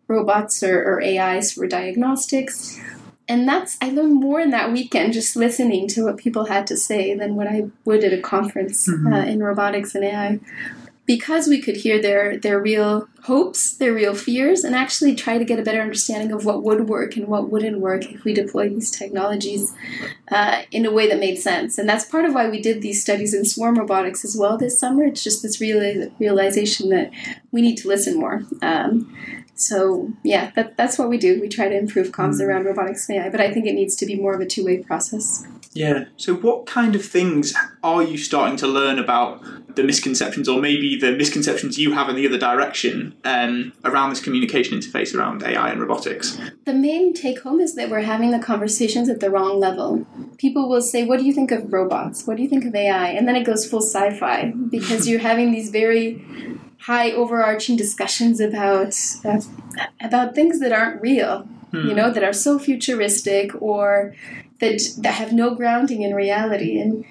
robots 0.06 0.62
or, 0.62 0.80
or 0.80 1.02
AIs 1.02 1.52
for 1.52 1.66
diagnostics? 1.66 2.80
And 3.26 3.48
that's, 3.48 3.78
I 3.80 3.90
learned 3.90 4.20
more 4.20 4.40
in 4.40 4.50
that 4.50 4.70
weekend 4.70 5.14
just 5.14 5.34
listening 5.34 5.88
to 5.88 6.04
what 6.04 6.18
people 6.18 6.46
had 6.46 6.66
to 6.66 6.76
say 6.76 7.14
than 7.14 7.36
what 7.36 7.46
I 7.46 7.68
would 7.84 8.04
at 8.04 8.12
a 8.12 8.20
conference 8.20 8.88
mm-hmm. 8.88 9.12
uh, 9.12 9.24
in 9.24 9.42
robotics 9.42 9.94
and 9.94 10.04
AI 10.04 10.40
because 11.06 11.46
we 11.46 11.60
could 11.60 11.76
hear 11.76 12.00
their 12.00 12.38
their 12.38 12.60
real 12.60 13.08
hopes, 13.24 13.74
their 13.76 13.92
real 13.92 14.14
fears, 14.14 14.64
and 14.64 14.74
actually 14.74 15.14
try 15.14 15.38
to 15.38 15.44
get 15.44 15.58
a 15.58 15.62
better 15.62 15.80
understanding 15.80 16.32
of 16.32 16.44
what 16.44 16.62
would 16.62 16.88
work 16.88 17.16
and 17.16 17.26
what 17.26 17.50
wouldn't 17.50 17.78
work 17.78 18.04
if 18.10 18.24
we 18.24 18.32
deployed 18.32 18.70
these 18.72 18.90
technologies 18.90 19.74
uh, 20.28 20.62
in 20.70 20.86
a 20.86 20.92
way 20.92 21.08
that 21.08 21.18
made 21.18 21.36
sense. 21.36 21.78
And 21.78 21.88
that's 21.88 22.04
part 22.04 22.24
of 22.24 22.34
why 22.34 22.48
we 22.48 22.60
did 22.60 22.82
these 22.82 23.02
studies 23.02 23.34
in 23.34 23.44
swarm 23.44 23.78
robotics 23.78 24.24
as 24.24 24.36
well 24.38 24.56
this 24.56 24.78
summer. 24.78 25.04
It's 25.04 25.24
just 25.24 25.42
this 25.42 25.60
real, 25.60 26.10
realization 26.18 26.90
that 26.90 27.10
we 27.50 27.62
need 27.62 27.76
to 27.78 27.88
listen 27.88 28.18
more. 28.18 28.42
Um, 28.62 29.14
so 29.54 30.12
yeah, 30.22 30.50
that, 30.56 30.76
that's 30.76 30.98
what 30.98 31.08
we 31.08 31.18
do. 31.18 31.40
We 31.40 31.48
try 31.48 31.68
to 31.68 31.76
improve 31.76 32.12
comms 32.12 32.40
mm. 32.40 32.46
around 32.46 32.64
robotics 32.64 33.08
and 33.08 33.18
AI, 33.18 33.30
but 33.30 33.40
I 33.40 33.52
think 33.52 33.66
it 33.66 33.74
needs 33.74 33.96
to 33.96 34.06
be 34.06 34.16
more 34.16 34.34
of 34.34 34.40
a 34.40 34.46
two 34.46 34.64
way 34.64 34.78
process. 34.78 35.46
Yeah. 35.74 36.04
So, 36.16 36.34
what 36.36 36.66
kind 36.66 36.94
of 36.94 37.04
things 37.04 37.52
are 37.82 38.02
you 38.02 38.16
starting 38.16 38.56
to 38.58 38.66
learn 38.68 38.98
about 38.98 39.42
the 39.74 39.82
misconceptions, 39.82 40.48
or 40.48 40.60
maybe 40.60 40.96
the 40.96 41.16
misconceptions 41.16 41.78
you 41.78 41.92
have 41.92 42.08
in 42.08 42.14
the 42.14 42.26
other 42.26 42.38
direction 42.38 43.16
um, 43.24 43.72
around 43.84 44.10
this 44.10 44.20
communication 44.20 44.78
interface 44.78 45.14
around 45.14 45.42
AI 45.42 45.70
and 45.70 45.80
robotics? 45.80 46.38
The 46.64 46.74
main 46.74 47.12
take 47.12 47.40
home 47.40 47.60
is 47.60 47.74
that 47.74 47.90
we're 47.90 48.02
having 48.02 48.30
the 48.30 48.38
conversations 48.38 49.08
at 49.08 49.18
the 49.18 49.30
wrong 49.30 49.58
level. 49.58 50.06
People 50.38 50.68
will 50.68 50.82
say, 50.82 51.04
What 51.04 51.18
do 51.18 51.26
you 51.26 51.32
think 51.32 51.50
of 51.50 51.72
robots? 51.72 52.24
What 52.24 52.36
do 52.36 52.44
you 52.44 52.48
think 52.48 52.64
of 52.64 52.74
AI? 52.74 53.08
And 53.08 53.26
then 53.26 53.34
it 53.34 53.44
goes 53.44 53.68
full 53.68 53.82
sci 53.82 54.16
fi 54.16 54.52
because 54.70 55.08
you're 55.08 55.20
having 55.20 55.50
these 55.50 55.70
very 55.70 56.24
high 56.78 57.10
overarching 57.10 57.76
discussions 57.76 58.38
about 58.38 58.94
uh, 59.24 59.40
about 60.00 60.34
things 60.34 60.60
that 60.60 60.70
aren't 60.70 61.00
real 61.00 61.48
hmm. 61.70 61.88
you 61.88 61.94
know 61.94 62.10
that 62.10 62.22
are 62.22 62.32
so 62.32 62.58
futuristic 62.58 63.50
or 63.62 64.14
that 64.64 65.02
that 65.02 65.14
have 65.14 65.32
no 65.32 65.54
grounding 65.54 66.02
in 66.02 66.14
reality. 66.14 66.78
And 66.78 67.04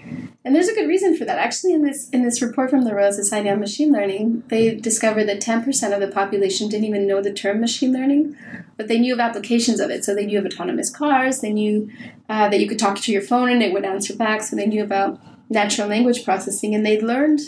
and 0.45 0.53
there's 0.53 0.67
a 0.67 0.73
good 0.73 0.87
reason 0.87 1.15
for 1.15 1.25
that. 1.25 1.37
Actually 1.37 1.73
in 1.73 1.83
this 1.83 2.09
in 2.09 2.23
this 2.23 2.41
report 2.41 2.69
from 2.69 2.83
the 2.83 2.93
royal 2.93 3.11
society 3.11 3.49
on 3.49 3.59
machine 3.59 3.91
learning 3.91 4.43
they 4.47 4.75
discovered 4.75 5.25
that 5.25 5.41
10% 5.41 5.93
of 5.93 6.01
the 6.01 6.07
population 6.07 6.67
didn't 6.69 6.85
even 6.85 7.07
know 7.07 7.21
the 7.21 7.33
term 7.33 7.59
machine 7.61 7.93
learning 7.93 8.35
but 8.77 8.87
they 8.87 8.99
knew 8.99 9.13
of 9.13 9.19
applications 9.19 9.79
of 9.79 9.89
it. 9.89 10.03
So 10.03 10.13
they 10.13 10.25
knew 10.25 10.39
of 10.39 10.45
autonomous 10.45 10.89
cars 10.89 11.41
they 11.41 11.53
knew 11.53 11.89
uh, 12.29 12.49
that 12.49 12.59
you 12.59 12.67
could 12.67 12.79
talk 12.79 12.99
to 12.99 13.11
your 13.11 13.21
phone 13.21 13.49
and 13.49 13.61
it 13.61 13.73
would 13.73 13.85
answer 13.85 14.15
back. 14.15 14.41
So 14.43 14.55
they 14.55 14.65
knew 14.65 14.83
about 14.83 15.19
natural 15.49 15.87
language 15.87 16.23
processing 16.25 16.73
and 16.73 16.85
they'd 16.85 17.03
learned 17.03 17.41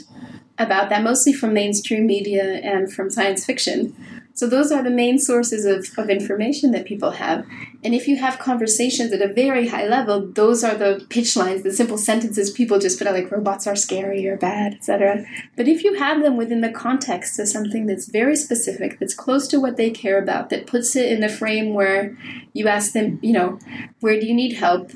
about 0.57 0.89
that 0.89 1.03
mostly 1.03 1.33
from 1.33 1.53
mainstream 1.53 2.05
media 2.05 2.43
and 2.43 2.91
from 2.91 3.09
science 3.09 3.45
fiction 3.45 3.93
so 4.35 4.47
those 4.47 4.69
are 4.69 4.83
the 4.83 4.89
main 4.89 5.17
sources 5.17 5.63
of, 5.63 5.87
of 5.97 6.09
information 6.09 6.71
that 6.71 6.85
people 6.85 7.11
have. 7.11 7.47
And 7.85 7.95
if 7.95 8.05
you 8.05 8.17
have 8.17 8.37
conversations 8.37 9.13
at 9.13 9.21
a 9.21 9.31
very 9.31 9.69
high 9.69 9.87
level, 9.87 10.27
those 10.27 10.61
are 10.61 10.75
the 10.75 11.05
pitch 11.09 11.37
lines, 11.37 11.63
the 11.63 11.71
simple 11.71 11.97
sentences 11.97 12.51
people 12.51 12.77
just 12.77 12.97
put 12.97 13.07
out 13.07 13.13
like 13.13 13.31
robots 13.31 13.65
are 13.65 13.77
scary 13.77 14.27
or 14.27 14.35
bad, 14.35 14.73
etc. 14.73 15.25
But 15.55 15.69
if 15.69 15.85
you 15.85 15.93
have 15.93 16.21
them 16.21 16.35
within 16.35 16.59
the 16.59 16.69
context 16.69 17.39
of 17.39 17.47
something 17.47 17.85
that's 17.85 18.07
very 18.07 18.35
specific, 18.35 18.99
that's 18.99 19.13
close 19.13 19.47
to 19.47 19.61
what 19.61 19.77
they 19.77 19.89
care 19.89 20.21
about, 20.21 20.49
that 20.49 20.67
puts 20.67 20.97
it 20.97 21.13
in 21.13 21.23
a 21.23 21.29
frame 21.29 21.73
where 21.73 22.17
you 22.51 22.67
ask 22.67 22.91
them, 22.91 23.19
you 23.23 23.31
know, 23.31 23.57
where 24.01 24.19
do 24.19 24.25
you 24.25 24.33
need 24.33 24.57
help? 24.57 24.91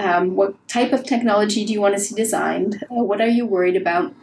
Um, 0.00 0.34
what 0.34 0.66
type 0.66 0.94
of 0.94 1.04
technology 1.04 1.66
do 1.66 1.74
you 1.74 1.80
want 1.82 1.94
to 1.94 2.00
see 2.00 2.14
designed? 2.14 2.82
Uh, 2.84 3.04
what 3.04 3.20
are 3.20 3.28
you 3.28 3.44
worried 3.44 3.76
about? 3.76 4.14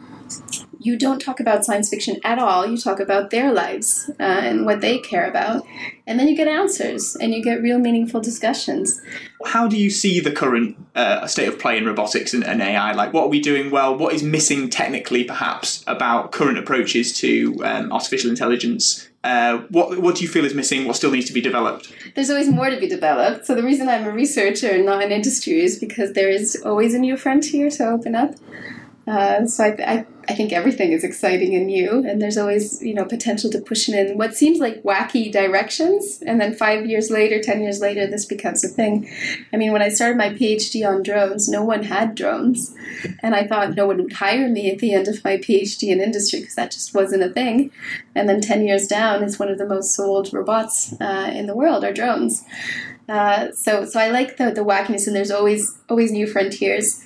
You 0.78 0.98
don't 0.98 1.20
talk 1.20 1.40
about 1.40 1.64
science 1.64 1.88
fiction 1.88 2.18
at 2.24 2.38
all. 2.38 2.66
You 2.66 2.76
talk 2.76 3.00
about 3.00 3.30
their 3.30 3.52
lives 3.52 4.10
uh, 4.20 4.22
and 4.22 4.66
what 4.66 4.80
they 4.80 4.98
care 4.98 5.28
about. 5.28 5.64
And 6.06 6.20
then 6.20 6.28
you 6.28 6.36
get 6.36 6.48
answers 6.48 7.16
and 7.16 7.32
you 7.34 7.42
get 7.42 7.62
real 7.62 7.78
meaningful 7.78 8.20
discussions. 8.20 9.00
How 9.44 9.66
do 9.66 9.76
you 9.76 9.90
see 9.90 10.20
the 10.20 10.30
current 10.30 10.76
uh, 10.94 11.26
state 11.26 11.48
of 11.48 11.58
play 11.58 11.78
in 11.78 11.86
robotics 11.86 12.34
and, 12.34 12.44
and, 12.44 12.62
AI? 12.62 12.92
Like, 12.92 13.12
what 13.12 13.24
are 13.24 13.28
we 13.28 13.40
doing 13.40 13.70
well? 13.70 13.96
What 13.96 14.14
is 14.14 14.22
missing 14.22 14.70
technically, 14.70 15.24
perhaps, 15.24 15.82
about 15.86 16.32
current 16.32 16.58
approaches 16.58 17.16
to 17.18 17.56
um, 17.64 17.92
artificial 17.92 18.30
intelligence? 18.30 19.08
Uh, 19.24 19.58
what, 19.70 19.98
what 19.98 20.14
do 20.14 20.22
you 20.22 20.28
feel 20.28 20.44
is 20.44 20.54
missing? 20.54 20.86
What 20.86 20.94
still 20.94 21.10
needs 21.10 21.26
to 21.26 21.32
be 21.32 21.40
developed? 21.40 21.92
There's 22.14 22.30
always 22.30 22.48
more 22.48 22.70
to 22.70 22.78
be 22.78 22.86
developed. 22.86 23.46
So, 23.46 23.56
the 23.56 23.62
reason 23.64 23.88
I'm 23.88 24.04
a 24.04 24.12
researcher 24.12 24.68
and 24.68 24.86
not 24.86 25.02
in 25.02 25.10
industry 25.10 25.60
is 25.60 25.80
because 25.80 26.12
there 26.12 26.30
is 26.30 26.62
always 26.64 26.94
a 26.94 26.98
new 26.98 27.16
frontier 27.16 27.68
to 27.70 27.88
open 27.88 28.14
up. 28.14 28.36
Uh, 29.06 29.46
so 29.46 29.62
I, 29.62 29.68
I, 29.86 30.06
I, 30.28 30.34
think 30.34 30.52
everything 30.52 30.90
is 30.90 31.04
exciting 31.04 31.54
and 31.54 31.66
new, 31.66 32.04
and 32.04 32.20
there's 32.20 32.36
always 32.36 32.82
you 32.82 32.92
know 32.92 33.04
potential 33.04 33.48
to 33.52 33.60
push 33.60 33.88
in 33.88 34.18
what 34.18 34.34
seems 34.34 34.58
like 34.58 34.82
wacky 34.82 35.30
directions, 35.30 36.20
and 36.26 36.40
then 36.40 36.56
five 36.56 36.86
years 36.86 37.08
later, 37.08 37.40
ten 37.40 37.62
years 37.62 37.80
later, 37.80 38.08
this 38.08 38.24
becomes 38.24 38.64
a 38.64 38.68
thing. 38.68 39.08
I 39.52 39.58
mean, 39.58 39.72
when 39.72 39.80
I 39.80 39.90
started 39.90 40.18
my 40.18 40.30
PhD 40.30 40.84
on 40.84 41.04
drones, 41.04 41.48
no 41.48 41.62
one 41.62 41.84
had 41.84 42.16
drones, 42.16 42.74
and 43.22 43.36
I 43.36 43.46
thought 43.46 43.76
no 43.76 43.86
one 43.86 44.02
would 44.02 44.14
hire 44.14 44.48
me 44.48 44.72
at 44.72 44.80
the 44.80 44.92
end 44.92 45.06
of 45.06 45.22
my 45.22 45.36
PhD 45.36 45.90
in 45.90 46.00
industry 46.00 46.40
because 46.40 46.56
that 46.56 46.72
just 46.72 46.92
wasn't 46.92 47.22
a 47.22 47.28
thing. 47.28 47.70
And 48.16 48.28
then 48.28 48.40
ten 48.40 48.66
years 48.66 48.88
down, 48.88 49.22
it's 49.22 49.38
one 49.38 49.50
of 49.50 49.58
the 49.58 49.68
most 49.68 49.94
sold 49.94 50.32
robots 50.32 51.00
uh, 51.00 51.30
in 51.32 51.46
the 51.46 51.54
world 51.54 51.84
are 51.84 51.92
drones. 51.92 52.44
Uh, 53.08 53.52
so, 53.52 53.84
so 53.84 54.00
I 54.00 54.10
like 54.10 54.36
the 54.36 54.50
the 54.50 54.64
wackiness, 54.64 55.06
and 55.06 55.14
there's 55.14 55.30
always 55.30 55.78
always 55.88 56.10
new 56.10 56.26
frontiers. 56.26 57.04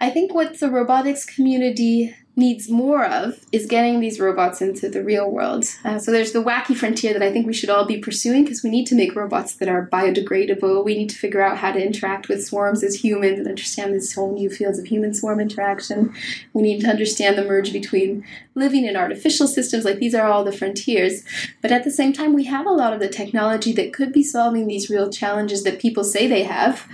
I 0.00 0.10
think 0.10 0.34
what 0.34 0.58
the 0.58 0.70
robotics 0.70 1.24
community 1.26 2.14
needs 2.36 2.70
more 2.70 3.04
of 3.04 3.44
is 3.52 3.66
getting 3.66 4.00
these 4.00 4.18
robots 4.18 4.62
into 4.62 4.88
the 4.88 5.02
real 5.02 5.30
world. 5.30 5.64
Uh, 5.84 5.98
so 5.98 6.10
there's 6.10 6.32
the 6.32 6.42
wacky 6.42 6.74
frontier 6.74 7.12
that 7.12 7.22
I 7.22 7.30
think 7.30 7.46
we 7.46 7.52
should 7.52 7.68
all 7.68 7.84
be 7.84 7.98
pursuing 7.98 8.44
because 8.44 8.62
we 8.62 8.70
need 8.70 8.86
to 8.86 8.94
make 8.94 9.14
robots 9.14 9.54
that 9.56 9.68
are 9.68 9.88
biodegradable. 9.92 10.84
We 10.84 10.96
need 10.96 11.10
to 11.10 11.18
figure 11.18 11.42
out 11.42 11.58
how 11.58 11.72
to 11.72 11.84
interact 11.84 12.28
with 12.28 12.44
swarms 12.44 12.82
as 12.82 13.04
humans 13.04 13.38
and 13.38 13.48
understand 13.48 13.94
these 13.94 14.14
whole 14.14 14.32
new 14.32 14.48
fields 14.48 14.78
of 14.78 14.86
human 14.86 15.12
swarm 15.12 15.40
interaction. 15.40 16.14
We 16.54 16.62
need 16.62 16.80
to 16.80 16.88
understand 16.88 17.36
the 17.36 17.44
merge 17.44 17.72
between 17.72 18.24
living 18.54 18.86
in 18.86 18.96
artificial 18.96 19.46
systems. 19.46 19.84
Like 19.84 19.98
these 19.98 20.14
are 20.14 20.26
all 20.26 20.44
the 20.44 20.52
frontiers. 20.52 21.22
But 21.60 21.72
at 21.72 21.84
the 21.84 21.90
same 21.90 22.12
time, 22.12 22.32
we 22.32 22.44
have 22.44 22.66
a 22.66 22.72
lot 22.72 22.92
of 22.92 23.00
the 23.00 23.08
technology 23.08 23.72
that 23.72 23.92
could 23.92 24.12
be 24.12 24.22
solving 24.22 24.66
these 24.66 24.88
real 24.88 25.10
challenges 25.10 25.62
that 25.64 25.80
people 25.80 26.04
say 26.04 26.26
they 26.26 26.44
have 26.44 26.86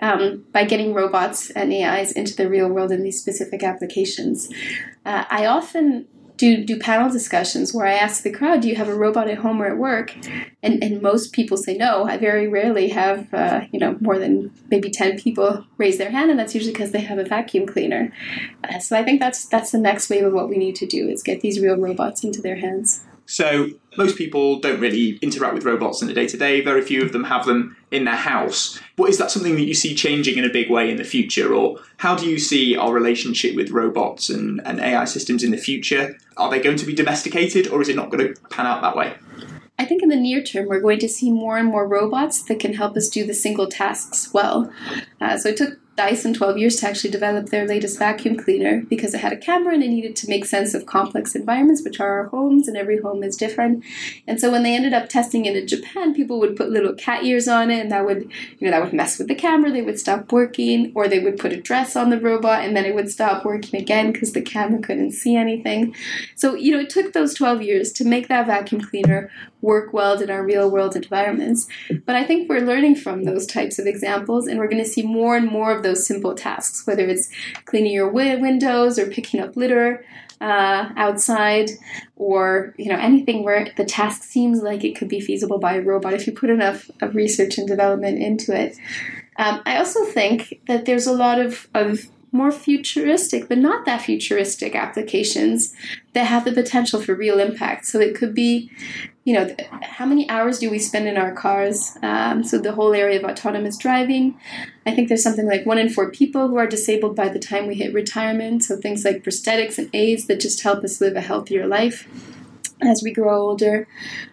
um, 0.00 0.44
by 0.52 0.64
getting 0.64 0.94
robots 0.94 1.50
and 1.50 1.72
AIs 1.72 2.12
into 2.12 2.34
the 2.34 2.48
real 2.48 2.68
world 2.68 2.92
in 2.92 3.02
these 3.02 3.20
specific 3.20 3.62
applications. 3.62 4.48
Uh, 5.04 5.24
I 5.30 5.46
often 5.46 6.06
do 6.36 6.64
do 6.64 6.78
panel 6.78 7.10
discussions 7.10 7.72
where 7.72 7.86
I 7.86 7.94
ask 7.94 8.22
the 8.22 8.30
crowd, 8.30 8.60
"Do 8.60 8.68
you 8.68 8.76
have 8.76 8.88
a 8.88 8.94
robot 8.94 9.28
at 9.28 9.38
home 9.38 9.62
or 9.62 9.66
at 9.66 9.78
work?" 9.78 10.14
And 10.62 10.82
and 10.82 11.00
most 11.00 11.32
people 11.32 11.56
say 11.56 11.76
no. 11.76 12.04
I 12.04 12.18
very 12.18 12.46
rarely 12.46 12.88
have 12.90 13.32
uh, 13.32 13.62
you 13.72 13.78
know 13.78 13.96
more 14.00 14.18
than 14.18 14.50
maybe 14.70 14.90
ten 14.90 15.18
people 15.18 15.64
raise 15.78 15.98
their 15.98 16.10
hand, 16.10 16.30
and 16.30 16.38
that's 16.38 16.54
usually 16.54 16.72
because 16.72 16.92
they 16.92 17.00
have 17.00 17.18
a 17.18 17.24
vacuum 17.24 17.66
cleaner. 17.66 18.12
Uh, 18.64 18.78
so 18.78 18.96
I 18.96 19.02
think 19.02 19.20
that's 19.20 19.46
that's 19.46 19.72
the 19.72 19.78
next 19.78 20.10
wave 20.10 20.24
of 20.24 20.32
what 20.32 20.48
we 20.48 20.58
need 20.58 20.76
to 20.76 20.86
do 20.86 21.08
is 21.08 21.22
get 21.22 21.40
these 21.40 21.60
real 21.60 21.76
robots 21.76 22.22
into 22.24 22.42
their 22.42 22.56
hands. 22.56 23.04
So 23.26 23.70
most 23.98 24.16
people 24.16 24.60
don't 24.60 24.80
really 24.80 25.18
interact 25.22 25.54
with 25.54 25.64
robots 25.64 26.00
in 26.00 26.08
the 26.08 26.14
day 26.14 26.26
to 26.28 26.36
day. 26.36 26.60
Very 26.60 26.82
few 26.82 27.02
of 27.02 27.12
them 27.12 27.24
have 27.24 27.44
them 27.46 27.76
in 27.90 28.04
their 28.04 28.16
house. 28.16 28.80
But 28.96 29.10
is 29.10 29.18
that 29.18 29.30
something 29.30 29.54
that 29.56 29.64
you 29.64 29.74
see 29.74 29.94
changing 29.94 30.38
in 30.38 30.44
a 30.44 30.52
big 30.52 30.70
way 30.70 30.90
in 30.90 30.96
the 30.96 31.04
future, 31.04 31.52
or 31.52 31.78
how 31.98 32.16
do 32.16 32.28
you 32.28 32.38
see 32.38 32.76
our 32.76 32.92
relationship 32.92 33.54
with 33.56 33.70
robots 33.70 34.30
and, 34.30 34.60
and 34.64 34.80
AI 34.80 35.04
systems 35.04 35.42
in 35.42 35.50
the 35.50 35.56
future? 35.56 36.16
Are 36.36 36.50
they 36.50 36.60
going 36.60 36.76
to 36.76 36.86
be 36.86 36.94
domesticated, 36.94 37.68
or 37.68 37.80
is 37.80 37.88
it 37.88 37.96
not 37.96 38.10
going 38.10 38.34
to 38.34 38.40
pan 38.48 38.66
out 38.66 38.82
that 38.82 38.96
way? 38.96 39.14
I 39.78 39.84
think 39.84 40.02
in 40.02 40.08
the 40.08 40.16
near 40.16 40.42
term, 40.42 40.66
we're 40.66 40.80
going 40.80 41.00
to 41.00 41.08
see 41.08 41.30
more 41.30 41.58
and 41.58 41.68
more 41.68 41.86
robots 41.86 42.42
that 42.44 42.60
can 42.60 42.74
help 42.74 42.96
us 42.96 43.08
do 43.08 43.26
the 43.26 43.34
single 43.34 43.66
tasks 43.66 44.32
well. 44.32 44.72
Uh, 45.20 45.36
so 45.36 45.50
it 45.50 45.56
took 45.56 45.78
Dyson 45.96 46.34
12 46.34 46.58
years 46.58 46.76
to 46.76 46.86
actually 46.86 47.10
develop 47.10 47.48
their 47.48 47.66
latest 47.66 47.98
vacuum 47.98 48.36
cleaner 48.36 48.82
because 48.82 49.14
it 49.14 49.20
had 49.20 49.32
a 49.32 49.36
camera 49.36 49.74
and 49.74 49.82
it 49.82 49.88
needed 49.88 50.14
to 50.16 50.28
make 50.28 50.44
sense 50.44 50.74
of 50.74 50.84
complex 50.84 51.34
environments, 51.34 51.82
which 51.82 52.00
are 52.00 52.20
our 52.20 52.28
homes, 52.28 52.68
and 52.68 52.76
every 52.76 53.00
home 53.00 53.22
is 53.22 53.36
different. 53.36 53.82
And 54.26 54.38
so 54.38 54.52
when 54.52 54.62
they 54.62 54.74
ended 54.74 54.92
up 54.92 55.08
testing 55.08 55.46
it 55.46 55.56
in 55.56 55.66
Japan, 55.66 56.14
people 56.14 56.38
would 56.40 56.54
put 56.54 56.70
little 56.70 56.94
cat 56.94 57.24
ears 57.24 57.48
on 57.48 57.70
it, 57.70 57.80
and 57.80 57.90
that 57.90 58.04
would, 58.04 58.30
you 58.58 58.66
know, 58.66 58.70
that 58.70 58.84
would 58.84 58.92
mess 58.92 59.18
with 59.18 59.28
the 59.28 59.34
camera. 59.34 59.72
They 59.72 59.82
would 59.82 59.98
stop 59.98 60.30
working, 60.30 60.92
or 60.94 61.08
they 61.08 61.20
would 61.20 61.38
put 61.38 61.52
a 61.52 61.60
dress 61.60 61.96
on 61.96 62.10
the 62.10 62.20
robot, 62.20 62.64
and 62.64 62.76
then 62.76 62.84
it 62.84 62.94
would 62.94 63.10
stop 63.10 63.44
working 63.44 63.80
again 63.80 64.12
because 64.12 64.32
the 64.32 64.42
camera 64.42 64.80
couldn't 64.80 65.12
see 65.12 65.34
anything. 65.34 65.94
So 66.34 66.54
you 66.54 66.72
know, 66.72 66.80
it 66.80 66.90
took 66.90 67.14
those 67.14 67.34
12 67.34 67.62
years 67.62 67.92
to 67.92 68.04
make 68.04 68.28
that 68.28 68.46
vacuum 68.46 68.82
cleaner 68.82 69.30
work 69.62 69.92
well 69.92 70.20
in 70.20 70.30
our 70.30 70.44
real 70.44 70.70
world 70.70 70.94
environments. 70.94 71.66
But 72.04 72.14
I 72.14 72.24
think 72.24 72.48
we're 72.48 72.60
learning 72.60 72.96
from 72.96 73.24
those 73.24 73.46
types 73.46 73.78
of 73.78 73.86
examples, 73.86 74.46
and 74.46 74.58
we're 74.58 74.68
going 74.68 74.82
to 74.82 74.88
see 74.88 75.02
more 75.02 75.36
and 75.36 75.50
more 75.50 75.72
of 75.72 75.82
those 75.86 76.06
simple 76.06 76.34
tasks, 76.34 76.86
whether 76.86 77.06
it's 77.06 77.28
cleaning 77.64 77.92
your 77.92 78.10
windows 78.10 78.98
or 78.98 79.06
picking 79.06 79.40
up 79.40 79.56
litter 79.56 80.04
uh, 80.40 80.90
outside, 80.96 81.70
or 82.16 82.74
you 82.76 82.90
know 82.90 82.98
anything 82.98 83.42
where 83.42 83.68
the 83.76 83.84
task 83.84 84.22
seems 84.22 84.62
like 84.62 84.84
it 84.84 84.96
could 84.96 85.08
be 85.08 85.20
feasible 85.20 85.58
by 85.58 85.76
a 85.76 85.82
robot 85.82 86.12
if 86.12 86.26
you 86.26 86.32
put 86.32 86.50
enough 86.50 86.90
of 87.00 87.14
research 87.14 87.58
and 87.58 87.66
development 87.66 88.22
into 88.22 88.54
it. 88.54 88.76
Um, 89.38 89.62
I 89.66 89.76
also 89.76 90.04
think 90.04 90.60
that 90.66 90.86
there's 90.86 91.06
a 91.06 91.12
lot 91.12 91.38
of, 91.38 91.68
of 91.74 92.08
more 92.36 92.52
futuristic, 92.52 93.48
but 93.48 93.58
not 93.58 93.84
that 93.86 94.02
futuristic 94.02 94.74
applications 94.74 95.74
that 96.12 96.24
have 96.24 96.44
the 96.44 96.52
potential 96.52 97.00
for 97.00 97.14
real 97.14 97.40
impact. 97.40 97.86
So 97.86 98.00
it 98.00 98.14
could 98.14 98.34
be, 98.34 98.70
you 99.24 99.34
know, 99.34 99.54
how 99.82 100.06
many 100.06 100.28
hours 100.28 100.58
do 100.58 100.70
we 100.70 100.78
spend 100.78 101.08
in 101.08 101.16
our 101.16 101.32
cars? 101.32 101.96
Um, 102.02 102.44
so 102.44 102.58
the 102.58 102.72
whole 102.72 102.94
area 102.94 103.18
of 103.18 103.24
autonomous 103.24 103.76
driving. 103.76 104.38
I 104.84 104.94
think 104.94 105.08
there's 105.08 105.22
something 105.22 105.46
like 105.46 105.66
one 105.66 105.78
in 105.78 105.88
four 105.88 106.10
people 106.10 106.48
who 106.48 106.56
are 106.56 106.66
disabled 106.66 107.16
by 107.16 107.28
the 107.28 107.38
time 107.38 107.66
we 107.66 107.74
hit 107.74 107.92
retirement. 107.92 108.64
So 108.64 108.76
things 108.76 109.04
like 109.04 109.24
prosthetics 109.24 109.78
and 109.78 109.90
aids 109.92 110.26
that 110.26 110.40
just 110.40 110.62
help 110.62 110.84
us 110.84 111.00
live 111.00 111.16
a 111.16 111.20
healthier 111.20 111.66
life 111.66 112.08
as 112.82 113.02
we 113.02 113.12
grow 113.12 113.40
older 113.40 113.88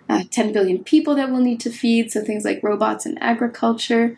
uh, 0.10 0.24
10 0.30 0.52
billion 0.54 0.84
people 0.84 1.16
that 1.16 1.30
we'll 1.32 1.42
need 1.42 1.60
to 1.62 1.70
feed 1.70 2.12
so 2.12 2.22
things 2.22 2.44
like 2.44 2.62
robots 2.62 3.06
and 3.06 3.22
agriculture. 3.22 4.18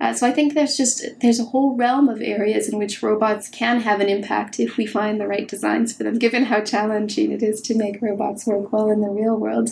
Uh, 0.00 0.12
so 0.12 0.26
i 0.26 0.32
think 0.32 0.54
there's 0.54 0.76
just 0.76 1.02
there's 1.20 1.40
a 1.40 1.44
whole 1.44 1.74
realm 1.76 2.08
of 2.08 2.20
areas 2.20 2.68
in 2.68 2.78
which 2.78 3.02
robots 3.02 3.48
can 3.48 3.80
have 3.80 4.00
an 4.00 4.08
impact 4.08 4.60
if 4.60 4.76
we 4.76 4.86
find 4.86 5.20
the 5.20 5.26
right 5.26 5.48
designs 5.48 5.92
for 5.92 6.04
them 6.04 6.18
given 6.18 6.44
how 6.44 6.60
challenging 6.60 7.32
it 7.32 7.42
is 7.42 7.60
to 7.60 7.76
make 7.76 8.02
robots 8.02 8.46
work 8.46 8.72
well 8.72 8.90
in 8.90 9.00
the 9.00 9.08
real 9.08 9.36
world. 9.36 9.70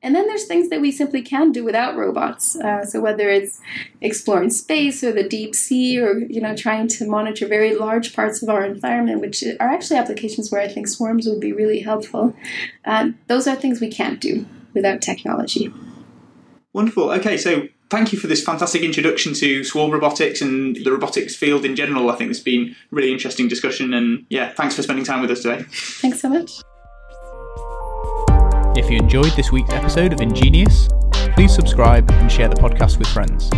And 0.00 0.14
then 0.14 0.28
there's 0.28 0.44
things 0.44 0.68
that 0.68 0.80
we 0.80 0.92
simply 0.92 1.22
can 1.22 1.50
do 1.50 1.64
without 1.64 1.96
robots. 1.96 2.54
Uh, 2.54 2.84
so 2.84 3.00
whether 3.00 3.28
it's 3.28 3.60
exploring 4.00 4.50
space 4.50 5.02
or 5.02 5.12
the 5.12 5.28
deep 5.28 5.54
sea 5.54 5.98
or 5.98 6.18
you 6.18 6.40
know 6.40 6.54
trying 6.54 6.86
to 6.88 7.06
monitor 7.06 7.46
very 7.46 7.74
large 7.74 8.14
parts 8.14 8.42
of 8.42 8.48
our 8.48 8.64
environment 8.64 9.20
which 9.20 9.42
are 9.60 9.68
actually 9.68 9.96
applications 9.96 10.50
where 10.50 10.60
i 10.60 10.68
think 10.68 10.86
swarms 10.86 11.26
would 11.26 11.40
be 11.40 11.52
really 11.52 11.80
helpful. 11.80 12.34
Uh, 12.84 13.10
those 13.26 13.46
are 13.46 13.56
things 13.56 13.80
we 13.80 13.90
can't 13.90 14.20
do 14.20 14.46
without 14.78 15.02
technology. 15.02 15.72
Wonderful. 16.72 17.10
Okay, 17.12 17.36
so 17.36 17.68
thank 17.90 18.12
you 18.12 18.18
for 18.18 18.26
this 18.26 18.42
fantastic 18.42 18.82
introduction 18.82 19.34
to 19.34 19.64
swarm 19.64 19.90
robotics 19.90 20.40
and 20.40 20.76
the 20.76 20.90
robotics 20.90 21.34
field 21.34 21.64
in 21.64 21.74
general. 21.74 22.10
I 22.10 22.16
think 22.16 22.30
it's 22.30 22.40
been 22.40 22.70
a 22.70 22.94
really 22.94 23.12
interesting 23.12 23.48
discussion, 23.48 23.94
and 23.94 24.26
yeah, 24.28 24.52
thanks 24.52 24.76
for 24.76 24.82
spending 24.82 25.04
time 25.04 25.20
with 25.20 25.30
us 25.30 25.42
today. 25.42 25.64
Thanks 25.68 26.20
so 26.20 26.28
much. 26.28 26.60
If 28.78 28.90
you 28.90 28.98
enjoyed 28.98 29.32
this 29.32 29.50
week's 29.50 29.72
episode 29.72 30.12
of 30.12 30.20
Ingenious, 30.20 30.88
please 31.34 31.52
subscribe 31.52 32.08
and 32.10 32.30
share 32.30 32.48
the 32.48 32.54
podcast 32.54 32.98
with 32.98 33.08
friends. 33.08 33.50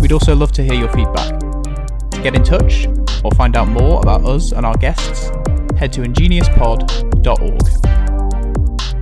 We'd 0.00 0.12
also 0.12 0.36
love 0.36 0.52
to 0.52 0.62
hear 0.62 0.74
your 0.74 0.92
feedback. 0.92 1.40
To 1.40 2.20
get 2.22 2.36
in 2.36 2.44
touch 2.44 2.86
or 3.24 3.32
find 3.32 3.56
out 3.56 3.68
more 3.68 4.00
about 4.00 4.24
us 4.24 4.52
and 4.52 4.64
our 4.64 4.76
guests, 4.76 5.30
head 5.76 5.92
to 5.94 6.02
ingeniouspod.org. 6.02 8.09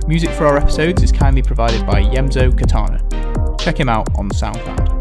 Music 0.09 0.31
for 0.31 0.47
our 0.47 0.57
episodes 0.57 1.03
is 1.03 1.11
kindly 1.11 1.43
provided 1.43 1.85
by 1.85 2.01
Yemzo 2.01 2.49
Katana. 2.57 2.97
Check 3.59 3.79
him 3.79 3.87
out 3.87 4.07
on 4.17 4.27
SoundCloud. 4.29 4.98